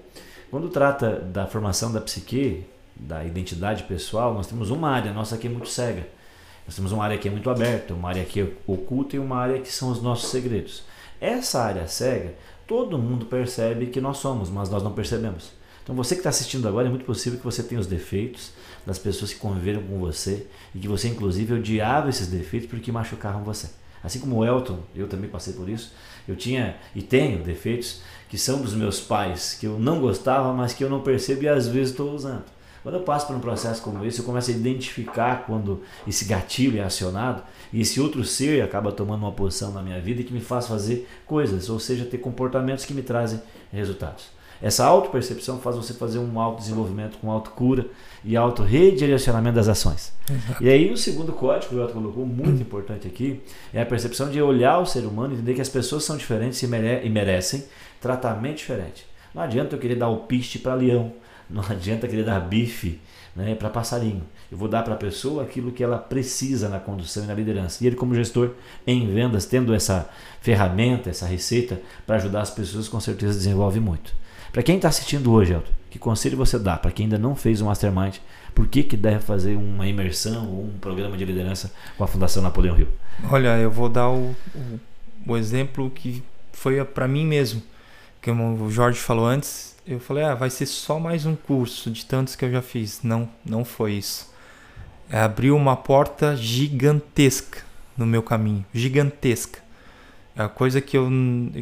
Quando 0.52 0.70
trata 0.70 1.20
da 1.20 1.48
formação 1.48 1.92
da 1.92 2.02
psique, 2.02 2.66
da 2.96 3.24
identidade 3.24 3.84
pessoal, 3.84 4.34
nós 4.34 4.48
temos 4.48 4.70
uma 4.70 4.90
área 4.90 5.14
nossa 5.14 5.38
que 5.38 5.48
é 5.48 5.50
muito 5.50 5.70
cega 5.70 6.08
nós 6.66 6.76
temos 6.76 6.92
uma 6.92 7.04
área 7.04 7.18
que 7.18 7.28
é 7.28 7.32
muito 7.32 7.50
aberta, 7.50 7.94
uma 7.94 8.10
área 8.10 8.26
que 8.26 8.42
é 8.42 8.48
oculta 8.66 9.16
e 9.16 9.20
uma 9.20 9.38
área 9.38 9.62
que 9.62 9.72
são 9.72 9.92
os 9.92 10.02
nossos 10.02 10.32
segredos. 10.32 10.84
Essa 11.22 11.62
área 11.62 11.88
cega, 11.88 12.34
todo 12.68 12.98
mundo 12.98 13.28
percebe 13.28 13.88
que 13.88 14.02
nós 14.02 14.18
somos, 14.18 14.50
mas 14.50 14.70
nós 14.70 14.82
não 14.82 14.92
percebemos. 14.92 15.52
Então 15.84 15.96
você 15.96 16.16
que 16.16 16.22
está 16.22 16.32
assistindo 16.32 16.68
agora, 16.68 16.88
é 16.88 16.90
muito 16.90 17.06
possível 17.06 17.38
que 17.38 17.46
você 17.46 17.62
tenha 17.62 17.80
os 17.80 17.86
defeitos 17.86 18.52
das 18.84 18.98
pessoas 18.98 19.32
que 19.32 19.40
conviveram 19.40 19.84
com 19.84 20.00
você 20.00 20.48
e 20.74 20.80
que 20.80 20.88
você 20.88 21.08
inclusive 21.08 21.54
odiava 21.54 22.10
esses 22.10 22.28
defeitos 22.28 22.68
porque 22.68 22.92
machucaram 22.92 23.44
você. 23.44 23.70
Assim 24.04 24.20
como 24.20 24.38
o 24.38 24.46
Elton, 24.46 24.80
eu 24.96 25.08
também 25.08 25.30
passei 25.30 25.54
por 25.54 25.70
isso. 25.70 25.94
Eu 26.28 26.36
tinha 26.36 26.78
e 26.96 27.02
tenho 27.02 27.44
defeitos 27.44 28.02
que 28.30 28.38
são 28.38 28.62
dos 28.62 28.74
meus 28.74 29.00
pais, 29.00 29.58
que 29.60 29.66
eu 29.66 29.80
não 29.80 30.00
gostava, 30.00 30.54
mas 30.54 30.74
que 30.74 30.84
eu 30.84 30.90
não 30.90 31.02
percebo 31.02 31.44
e 31.44 31.48
às 31.48 31.68
vezes 31.68 31.92
estou 31.92 32.14
usando. 32.14 32.44
Quando 32.84 32.96
eu 32.96 33.02
passo 33.02 33.26
por 33.26 33.36
um 33.36 33.40
processo 33.40 33.82
como 33.82 34.06
esse, 34.06 34.20
eu 34.20 34.26
começo 34.26 34.52
a 34.52 34.54
identificar 34.54 35.46
quando 35.48 35.82
esse 36.08 36.24
gatilho 36.26 36.80
é 36.80 36.84
acionado 36.84 37.42
e 37.74 37.82
esse 37.82 38.00
outro 38.00 38.24
ser 38.24 38.62
acaba 38.62 38.92
tomando 38.92 39.24
uma 39.24 39.32
posição 39.32 39.72
na 39.72 39.82
minha 39.82 40.00
vida 40.00 40.22
que 40.22 40.32
me 40.32 40.40
faz 40.40 40.68
fazer 40.68 41.10
coisas, 41.26 41.68
ou 41.68 41.80
seja, 41.80 42.06
ter 42.06 42.20
comportamentos 42.20 42.86
que 42.86 42.94
me 42.94 43.02
trazem 43.02 43.42
resultados. 43.74 44.36
Essa 44.62 44.86
autopercepção 44.86 45.60
faz 45.60 45.76
você 45.76 45.94
fazer 45.94 46.20
um 46.20 46.40
autodesenvolvimento 46.40 47.18
com 47.18 47.30
autocura 47.30 47.88
e 48.24 48.38
auto-redirecionamento 48.38 49.56
das 49.56 49.68
ações. 49.68 50.14
Exato. 50.30 50.64
E 50.64 50.70
aí 50.70 50.92
o 50.92 50.98
segundo 50.98 51.34
código 51.34 51.70
que 51.70 51.76
o 51.76 51.84
Otto 51.84 51.94
colocou, 51.94 52.26
muito 52.26 52.62
importante 52.62 53.08
aqui, 53.08 53.42
é 53.74 53.82
a 53.82 53.86
percepção 53.86 54.30
de 54.30 54.42
olhar 54.42 54.80
o 54.80 54.86
ser 54.86 55.06
humano 55.06 55.34
e 55.34 55.36
entender 55.36 55.56
que 55.56 55.62
as 55.62 55.70
pessoas 55.70 56.04
são 56.04 56.16
diferentes 56.16 56.62
e 56.64 56.68
merecem 56.68 57.66
tratamento 58.02 58.58
diferente. 58.58 59.06
Não 59.34 59.42
adianta 59.42 59.76
eu 59.76 59.80
querer 59.80 59.96
dar 59.96 60.10
o 60.10 60.20
piste 60.22 60.60
para 60.60 60.74
leão, 60.74 61.14
não 61.50 61.64
adianta 61.70 62.08
querer 62.08 62.24
dar 62.24 62.40
bife 62.40 63.00
né, 63.36 63.54
para 63.56 63.70
passarinho. 63.70 64.24
Eu 64.52 64.58
vou 64.58 64.68
dar 64.68 64.84
para 64.84 64.94
a 64.94 64.98
pessoa 64.98 65.44
aquilo 65.44 65.72
que 65.72 65.84
ela 65.84 65.98
precisa 65.98 66.70
na 66.70 66.80
condução 66.80 67.24
e 67.24 67.28
na 67.28 67.34
liderança. 67.34 67.84
E 67.84 67.88
ele, 67.88 67.96
como 67.96 68.16
gestor 68.16 68.52
em 68.88 69.08
vendas, 69.14 69.46
tendo 69.46 69.74
essa 69.74 70.10
ferramenta, 70.40 71.10
essa 71.10 71.26
receita 71.26 71.82
para 72.06 72.16
ajudar 72.16 72.42
as 72.42 72.50
pessoas, 72.50 72.88
com 72.88 73.00
certeza 73.00 73.34
desenvolve 73.34 73.80
muito. 73.80 74.14
Para 74.52 74.64
quem 74.64 74.78
está 74.78 74.88
assistindo 74.88 75.32
hoje, 75.34 75.52
Elton, 75.52 75.72
que 75.90 76.00
conselho 76.00 76.38
você 76.38 76.58
dá 76.58 76.78
para 76.78 76.92
quem 76.92 77.06
ainda 77.06 77.18
não 77.18 77.36
fez 77.36 77.62
um 77.62 77.66
mastermind? 77.66 78.18
Por 78.54 78.68
que, 78.68 78.84
que 78.84 78.96
deve 78.96 79.20
fazer 79.20 79.58
uma 79.58 79.86
imersão 79.86 80.48
ou 80.48 80.64
um 80.64 80.78
programa 80.80 81.18
de 81.18 81.26
liderança 81.26 81.74
com 81.98 82.04
a 82.06 82.08
Fundação 82.08 82.42
Napoleão 82.42 82.76
Rio? 82.76 82.88
Olha, 83.30 83.58
eu 83.58 83.70
vou 83.70 83.90
dar 83.90 84.10
o, 84.10 84.34
o, 84.56 84.80
o 85.28 85.38
exemplo 85.38 85.90
que 85.90 86.24
foi 86.54 86.84
para 86.86 87.08
mim 87.08 87.26
mesmo. 87.26 87.62
Como 88.26 88.64
o 88.64 88.72
Jorge 88.72 89.00
falou 89.00 89.28
antes, 89.28 89.76
eu 89.86 90.00
falei, 90.00 90.24
ah, 90.24 90.34
vai 90.34 90.50
ser 90.50 90.66
só 90.66 91.00
mais 91.00 91.28
um 91.28 91.36
curso 91.36 91.92
de 91.92 92.04
tantos 92.04 92.36
que 92.36 92.44
eu 92.44 92.52
já 92.52 92.60
fiz. 92.60 93.04
Não, 93.04 93.30
não 93.46 93.64
foi 93.64 93.94
isso. 93.94 94.34
É, 95.12 95.20
abriu 95.20 95.56
uma 95.56 95.76
porta 95.76 96.36
gigantesca 96.36 97.62
no 97.96 98.04
meu 98.04 98.24
caminho, 98.24 98.66
gigantesca. 98.74 99.60
É 100.36 100.42
a 100.42 100.50
coisa 100.50 100.82
que 100.82 100.98
eu, 100.98 101.08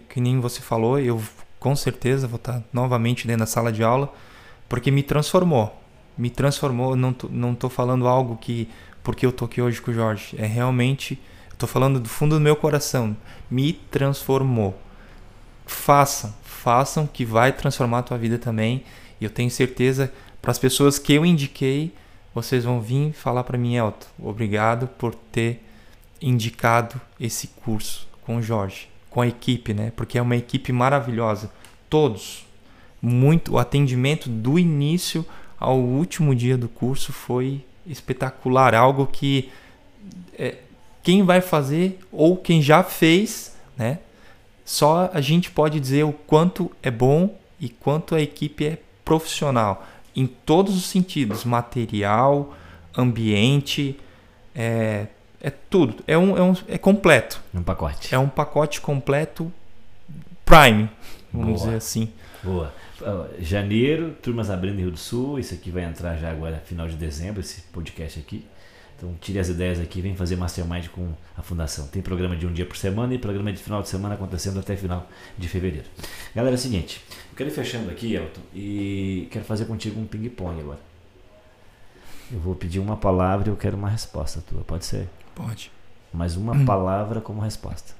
que 0.08 0.21
nem 0.21 0.39
você 0.39 0.62
falou, 0.62 0.97
eu 0.97 1.21
com 1.60 1.76
certeza 1.76 2.30
vou 2.30 2.38
estar 2.38 2.63
novamente 2.71 3.28
dentro 3.28 3.41
da 3.41 3.45
sala 3.45 3.69
de 3.69 3.84
aula, 3.84 4.13
porque 4.69 4.89
me 4.89 5.04
transformou. 5.04 5.78
Me 6.17 6.30
transformou, 6.30 6.95
não 6.95 7.12
tô, 7.12 7.28
não 7.28 7.58
falando 7.69 8.08
algo 8.08 8.38
que 8.38 8.69
porque 9.04 9.26
eu 9.26 9.34
tô 9.34 9.43
aqui 9.43 9.62
hoje 9.62 9.82
com 9.82 9.91
o 9.91 9.93
Jorge, 9.93 10.38
é 10.39 10.45
realmente, 10.45 11.21
tô 11.58 11.67
falando 11.67 11.99
do 11.99 12.08
fundo 12.08 12.36
do 12.36 12.41
meu 12.41 12.56
coração, 12.56 13.17
me 13.52 13.73
transformou. 13.73 14.80
Façam, 15.65 16.34
façam 16.43 17.08
que 17.08 17.26
vai 17.26 17.52
transformar 17.52 17.99
a 17.99 18.04
tua 18.04 18.17
vida 18.17 18.38
também. 18.38 18.84
E 19.19 19.23
eu 19.23 19.30
tenho 19.30 19.49
certeza 19.49 20.12
para 20.41 20.52
as 20.52 20.60
pessoas 20.60 20.99
que 20.99 21.13
eu 21.13 21.26
indiquei, 21.26 21.93
vocês 22.36 22.65
vão 22.65 22.82
vir 22.82 23.13
falar 23.13 23.43
para 23.43 23.58
mim, 23.58 23.76
Elton, 23.76 24.08
obrigado 24.19 24.88
por 24.88 25.15
ter 25.15 25.63
indicado 26.21 26.99
esse 27.19 27.47
curso 27.47 28.08
com 28.23 28.38
o 28.38 28.41
Jorge, 28.41 28.89
com 29.10 29.21
a 29.21 29.28
equipe, 29.28 29.73
né? 29.73 29.91
Porque 29.95 30.17
é 30.17 30.21
uma 30.21 30.36
equipe 30.36 30.71
maravilhosa, 30.71 31.52
todos. 31.89 32.45
Muito 33.02 33.54
o 33.54 33.58
atendimento 33.58 34.30
do 34.30 34.58
início 34.58 35.26
ao 35.60 35.78
último 35.78 36.36
dia 36.36 36.58
do 36.58 36.67
curso 36.67 37.13
foi 37.13 37.63
espetacular, 37.86 38.73
algo 38.73 39.08
que 39.08 39.49
é, 40.38 40.58
quem 41.02 41.23
vai 41.23 41.39
fazer 41.41 41.99
ou 42.12 42.36
quem 42.36 42.62
já 42.62 42.84
fez, 42.84 43.56
né? 43.78 43.99
Só 44.65 45.10
a 45.13 45.21
gente 45.21 45.52
pode 45.52 45.80
dizer 45.80 46.04
o 46.04 46.13
quanto 46.13 46.71
é 46.82 46.89
bom 46.89 47.38
e 47.60 47.69
quanto 47.69 48.15
a 48.15 48.21
equipe 48.21 48.65
é 48.65 48.78
profissional 49.04 49.86
em 50.15 50.28
todos 50.28 50.76
os 50.76 50.86
sentidos, 50.86 51.43
material, 51.43 52.54
ambiente, 52.95 53.99
é, 54.56 55.08
é 55.41 55.49
tudo, 55.49 56.04
é 56.08 56.17
um, 56.17 56.38
é 56.38 56.41
um 56.41 56.54
é 56.67 56.78
completo. 56.78 57.41
Um 57.54 57.63
pacote. 57.63 58.13
É 58.13 58.19
um 58.19 58.30
pacote 58.30 58.80
completo 58.80 59.52
Prime, 60.45 60.89
vamos 61.32 61.47
Boa. 61.47 61.58
dizer 61.58 61.76
assim. 61.76 62.10
Boa. 62.43 62.73
Janeiro, 63.39 64.15
turmas 64.21 64.49
abrindo 64.49 64.76
em 64.78 64.82
Rio 64.82 64.91
do 64.91 64.97
Sul. 64.97 65.39
Isso 65.39 65.54
aqui 65.54 65.71
vai 65.71 65.84
entrar 65.84 66.15
já 66.17 66.30
agora, 66.30 66.62
final 66.65 66.88
de 66.88 66.95
dezembro, 66.95 67.41
esse 67.41 67.62
podcast 67.62 68.19
aqui. 68.19 68.45
Então 69.04 69.13
tire 69.20 69.38
as 69.38 69.50
ideias 69.50 69.82
aqui, 69.82 70.00
vem 70.00 70.16
fazer 70.16 70.38
mastermind 70.38 70.88
com 70.88 71.12
a 71.36 71.42
fundação. 71.42 71.88
Tem 71.88 72.02
programa 72.02 72.38
de 72.38 72.48
um 72.48 72.54
dia 72.54 72.66
por 72.66 72.78
semana 72.78 73.13
e 73.13 73.18
programa 73.18 73.52
de 73.52 73.62
final 73.62 73.82
de 73.82 73.89
semana 73.89 74.16
acontecendo 74.16 74.62
até 74.62 74.78
final 74.78 75.10
de 75.38 75.50
fevereiro. 75.50 75.88
Galera, 76.34 76.56
é 76.56 76.58
o 76.58 76.60
seguinte, 76.60 77.04
eu 77.30 77.36
quero 77.36 77.50
ir 77.50 77.54
fechando 77.54 77.92
aqui, 77.92 78.16
Elton, 78.16 78.39
e 78.56 79.28
quero 79.30 79.44
fazer 79.44 79.66
contigo 79.66 80.00
um 80.00 80.06
ping-pong 80.06 80.58
agora. 80.58 80.80
Eu 82.32 82.39
vou 82.39 82.56
pedir 82.56 82.80
uma 82.80 82.96
palavra 82.96 83.50
e 83.50 83.52
eu 83.52 83.58
quero 83.58 83.76
uma 83.76 83.89
resposta 83.89 84.42
tua, 84.42 84.63
pode 84.63 84.86
ser? 84.86 85.10
Pode. 85.36 85.70
Mas 86.13 86.38
uma 86.38 86.54
hum. 86.54 86.63
palavra 86.63 87.20
como 87.20 87.42
resposta. 87.42 87.92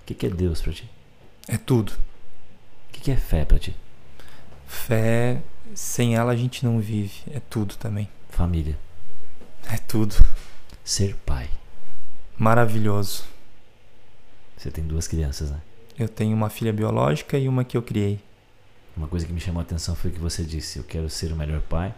O 0.00 0.06
que, 0.06 0.14
que 0.14 0.24
é 0.24 0.30
Deus 0.30 0.62
para 0.62 0.72
ti? 0.72 0.88
É 1.46 1.58
tudo. 1.58 1.92
O 1.92 2.92
que, 2.92 3.00
que 3.02 3.10
é 3.10 3.16
fé 3.16 3.44
para 3.44 3.58
ti? 3.58 3.76
Fé, 4.66 5.42
sem 5.74 6.16
ela 6.16 6.32
a 6.32 6.36
gente 6.36 6.64
não 6.64 6.80
vive. 6.80 7.20
É 7.30 7.40
tudo 7.50 7.76
também. 7.76 8.08
Família. 8.30 8.87
É 9.66 9.76
tudo. 9.76 10.14
Ser 10.84 11.14
pai. 11.26 11.48
Maravilhoso. 12.36 13.24
Você 14.56 14.70
tem 14.70 14.84
duas 14.84 15.06
crianças, 15.06 15.50
né? 15.50 15.60
Eu 15.98 16.08
tenho 16.08 16.34
uma 16.36 16.48
filha 16.48 16.72
biológica 16.72 17.38
e 17.38 17.48
uma 17.48 17.64
que 17.64 17.76
eu 17.76 17.82
criei. 17.82 18.20
Uma 18.96 19.06
coisa 19.06 19.26
que 19.26 19.32
me 19.32 19.40
chamou 19.40 19.60
a 19.60 19.62
atenção 19.62 19.94
foi 19.94 20.10
que 20.10 20.18
você 20.18 20.42
disse: 20.42 20.78
Eu 20.78 20.84
quero 20.84 21.08
ser 21.08 21.32
o 21.32 21.36
melhor 21.36 21.60
pai. 21.62 21.94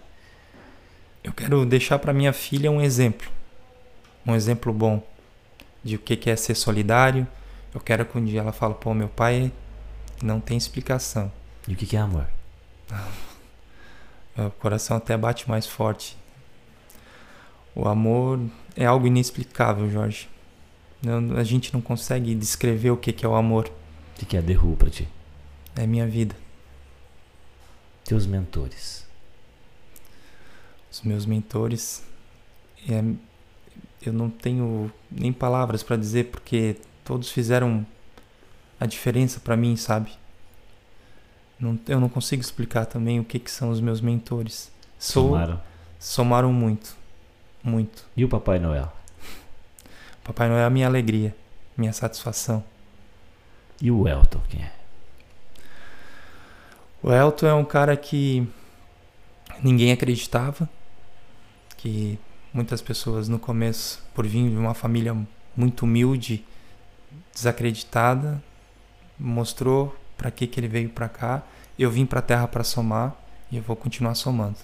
Eu 1.22 1.32
quero 1.32 1.64
deixar 1.66 1.98
para 1.98 2.12
minha 2.12 2.32
filha 2.32 2.70
um 2.70 2.80
exemplo. 2.80 3.30
Um 4.26 4.34
exemplo 4.34 4.72
bom 4.72 5.02
de 5.82 5.96
o 5.96 5.98
que 5.98 6.30
é 6.30 6.36
ser 6.36 6.54
solidário. 6.54 7.26
Eu 7.74 7.80
quero 7.80 8.04
que 8.04 8.18
um 8.18 8.24
dia 8.24 8.40
ela 8.40 8.52
fale: 8.52 8.74
Pô, 8.74 8.92
meu 8.92 9.08
pai 9.08 9.52
não 10.22 10.40
tem 10.40 10.56
explicação. 10.56 11.30
E 11.66 11.72
o 11.72 11.76
que 11.76 11.96
é 11.96 12.00
amor? 12.00 12.26
O 14.36 14.50
coração 14.52 14.96
até 14.96 15.16
bate 15.16 15.48
mais 15.48 15.66
forte. 15.66 16.16
O 17.74 17.88
amor 17.88 18.40
é 18.76 18.84
algo 18.84 19.06
inexplicável, 19.06 19.90
Jorge. 19.90 20.28
a 21.36 21.44
gente 21.44 21.72
não 21.72 21.80
consegue 21.80 22.34
descrever 22.34 22.90
o 22.90 22.96
que, 22.96 23.24
é 23.24 23.28
o 23.28 23.34
amor. 23.34 23.70
O 24.16 24.26
que, 24.26 24.36
é 24.36 24.40
a 24.40 24.42
derru 24.42 24.76
para 24.76 24.90
ti? 24.90 25.08
É 25.76 25.86
minha 25.86 26.06
vida. 26.06 26.34
Teus 28.04 28.26
mentores. 28.26 29.06
Os 30.90 31.02
meus 31.02 31.24
mentores. 31.24 32.02
É, 32.88 33.02
eu 34.02 34.12
não 34.12 34.30
tenho 34.30 34.90
nem 35.10 35.32
palavras 35.32 35.82
para 35.82 35.96
dizer 35.96 36.26
porque 36.30 36.76
todos 37.04 37.30
fizeram 37.30 37.86
a 38.78 38.86
diferença 38.86 39.38
para 39.38 39.56
mim, 39.56 39.76
sabe? 39.76 40.10
Não, 41.58 41.78
eu 41.86 42.00
não 42.00 42.08
consigo 42.08 42.40
explicar 42.40 42.86
também 42.86 43.20
o 43.20 43.24
que, 43.24 43.38
que 43.38 43.50
são 43.50 43.70
os 43.70 43.80
meus 43.80 44.00
mentores. 44.00 44.72
Sou, 44.98 45.28
somaram. 45.28 45.60
Somaram 45.98 46.52
muito. 46.52 46.96
Muito. 47.62 48.04
E 48.16 48.24
o 48.24 48.28
Papai 48.28 48.58
Noel? 48.58 48.90
Papai 50.24 50.48
Noel 50.48 50.62
é 50.62 50.64
a 50.64 50.70
minha 50.70 50.86
alegria, 50.86 51.34
minha 51.76 51.92
satisfação. 51.92 52.64
E 53.80 53.90
o 53.90 54.06
Elton, 54.06 54.40
quem 54.48 54.62
é? 54.62 54.72
O 57.02 57.12
Elton 57.12 57.46
é 57.46 57.54
um 57.54 57.64
cara 57.64 57.96
que 57.96 58.46
ninguém 59.62 59.90
acreditava, 59.92 60.68
que 61.76 62.18
muitas 62.52 62.82
pessoas 62.82 63.28
no 63.28 63.38
começo, 63.38 64.02
por 64.14 64.26
vir 64.26 64.50
de 64.50 64.56
uma 64.56 64.74
família 64.74 65.16
muito 65.56 65.84
humilde, 65.84 66.44
desacreditada, 67.34 68.42
mostrou 69.18 69.96
para 70.16 70.30
que 70.30 70.46
que 70.46 70.60
ele 70.60 70.68
veio 70.68 70.90
para 70.90 71.08
cá. 71.08 71.42
Eu 71.78 71.90
vim 71.90 72.04
para 72.04 72.18
a 72.18 72.22
Terra 72.22 72.46
para 72.46 72.62
somar 72.62 73.16
e 73.50 73.56
eu 73.56 73.62
vou 73.62 73.76
continuar 73.76 74.14
somando. 74.14 74.58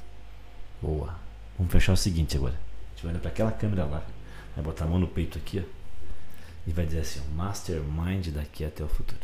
Boa. 0.83 1.15
Vamos 1.59 1.73
fechar 1.73 1.95
o 1.95 1.97
seguinte 1.97 2.37
agora 2.37 2.66
gente 2.97 3.05
vai 3.05 3.13
olhar 3.13 3.21
para 3.21 3.31
aquela 3.31 3.53
câmera 3.53 3.85
lá, 3.85 4.03
vai 4.55 4.65
botar 4.65 4.85
a 4.85 4.89
mão 4.89 4.99
no 4.99 5.07
peito 5.07 5.37
aqui, 5.39 5.63
ó, 5.63 5.77
e 6.67 6.73
vai 6.73 6.87
dizer 6.87 7.01
assim, 7.01 7.21
Mastermind 7.35 8.29
daqui 8.29 8.65
até 8.65 8.83
o 8.83 8.89
futuro. 8.89 9.21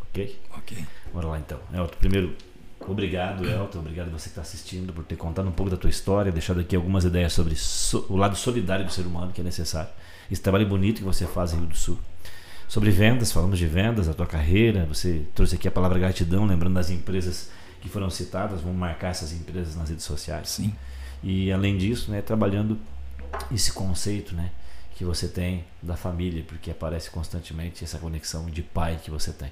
Ok? 0.00 0.40
Ok. 0.58 0.84
Bora 1.12 1.26
lá 1.28 1.38
então. 1.38 1.58
Elton, 1.72 1.96
primeiro, 1.98 2.36
obrigado, 2.80 3.48
Elton. 3.48 3.78
Obrigado 3.78 4.10
você 4.10 4.24
que 4.24 4.30
está 4.30 4.42
assistindo 4.42 4.92
por 4.92 5.04
ter 5.04 5.16
contado 5.16 5.48
um 5.48 5.52
pouco 5.52 5.70
da 5.70 5.76
tua 5.76 5.88
história, 5.88 6.32
deixado 6.32 6.60
aqui 6.60 6.74
algumas 6.74 7.04
ideias 7.04 7.32
sobre 7.32 7.54
so, 7.54 8.04
o 8.08 8.16
lado 8.16 8.36
solidário 8.36 8.84
do 8.84 8.92
ser 8.92 9.06
humano 9.06 9.32
que 9.32 9.40
é 9.40 9.44
necessário. 9.44 9.90
Esse 10.30 10.42
trabalho 10.42 10.66
bonito 10.66 10.98
que 10.98 11.04
você 11.04 11.26
faz 11.26 11.52
em 11.52 11.58
Rio 11.58 11.66
do 11.66 11.76
Sul. 11.76 11.98
Sobre 12.68 12.90
vendas, 12.90 13.30
falamos 13.30 13.58
de 13.58 13.66
vendas, 13.66 14.08
a 14.08 14.14
tua 14.14 14.26
carreira. 14.26 14.86
Você 14.86 15.26
trouxe 15.34 15.54
aqui 15.54 15.68
a 15.68 15.70
palavra 15.70 15.98
gratidão, 15.98 16.46
lembrando 16.46 16.74
das 16.74 16.90
empresas 16.90 17.50
que 17.80 17.88
foram 17.88 18.10
citadas. 18.10 18.60
Vamos 18.60 18.78
marcar 18.78 19.08
essas 19.08 19.32
empresas 19.32 19.76
nas 19.76 19.90
redes 19.90 20.04
sociais. 20.04 20.48
Sim. 20.48 20.74
E 21.22 21.52
além 21.52 21.76
disso, 21.76 22.10
né, 22.10 22.20
trabalhando 22.20 22.78
esse 23.52 23.72
conceito, 23.72 24.34
né, 24.34 24.50
que 24.94 25.04
você 25.04 25.28
tem 25.28 25.64
da 25.82 25.96
família, 25.96 26.44
porque 26.46 26.70
aparece 26.70 27.10
constantemente 27.10 27.82
essa 27.82 27.98
conexão 27.98 28.46
de 28.46 28.62
pai 28.62 28.98
que 29.02 29.10
você 29.10 29.32
tem. 29.32 29.50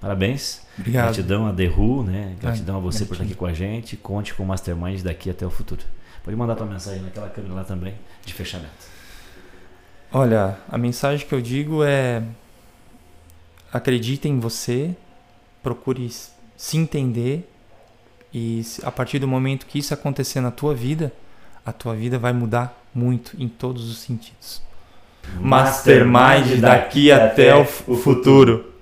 Parabéns. 0.00 0.62
Obrigado. 0.78 1.06
Gratidão 1.06 1.46
a 1.46 1.52
Derru, 1.52 2.04
né? 2.04 2.36
Gratidão 2.40 2.76
a 2.76 2.80
você 2.80 3.04
por 3.04 3.14
estar 3.14 3.24
aqui 3.24 3.34
com 3.34 3.46
a 3.46 3.52
gente. 3.52 3.96
Conte 3.96 4.32
com 4.32 4.44
o 4.44 4.46
Mastermind 4.46 5.02
daqui 5.02 5.28
até 5.28 5.44
o 5.44 5.50
futuro. 5.50 5.82
Pode 6.22 6.36
mandar 6.36 6.54
tua 6.54 6.66
mensagem 6.66 7.02
naquela 7.02 7.28
câmera 7.28 7.54
lá 7.54 7.64
também 7.64 7.94
de 8.24 8.32
fechamento. 8.32 8.70
Olha, 10.12 10.56
a 10.68 10.78
mensagem 10.78 11.26
que 11.26 11.34
eu 11.34 11.40
digo 11.40 11.82
é 11.82 12.22
acredite 13.72 14.28
em 14.28 14.38
você, 14.38 14.94
procure 15.62 16.08
se 16.56 16.76
entender 16.76 17.50
e 18.32 18.62
a 18.82 18.90
partir 18.90 19.18
do 19.18 19.28
momento 19.28 19.66
que 19.66 19.78
isso 19.78 19.92
acontecer 19.92 20.40
na 20.40 20.50
tua 20.50 20.74
vida, 20.74 21.12
a 21.64 21.72
tua 21.72 21.94
vida 21.94 22.18
vai 22.18 22.32
mudar 22.32 22.77
muito 22.94 23.36
em 23.38 23.48
todos 23.48 23.90
os 23.90 23.98
sentidos. 23.98 24.62
Mastermind 25.40 26.60
daqui 26.60 27.12
até 27.12 27.54
o 27.54 27.64
futuro. 27.64 28.72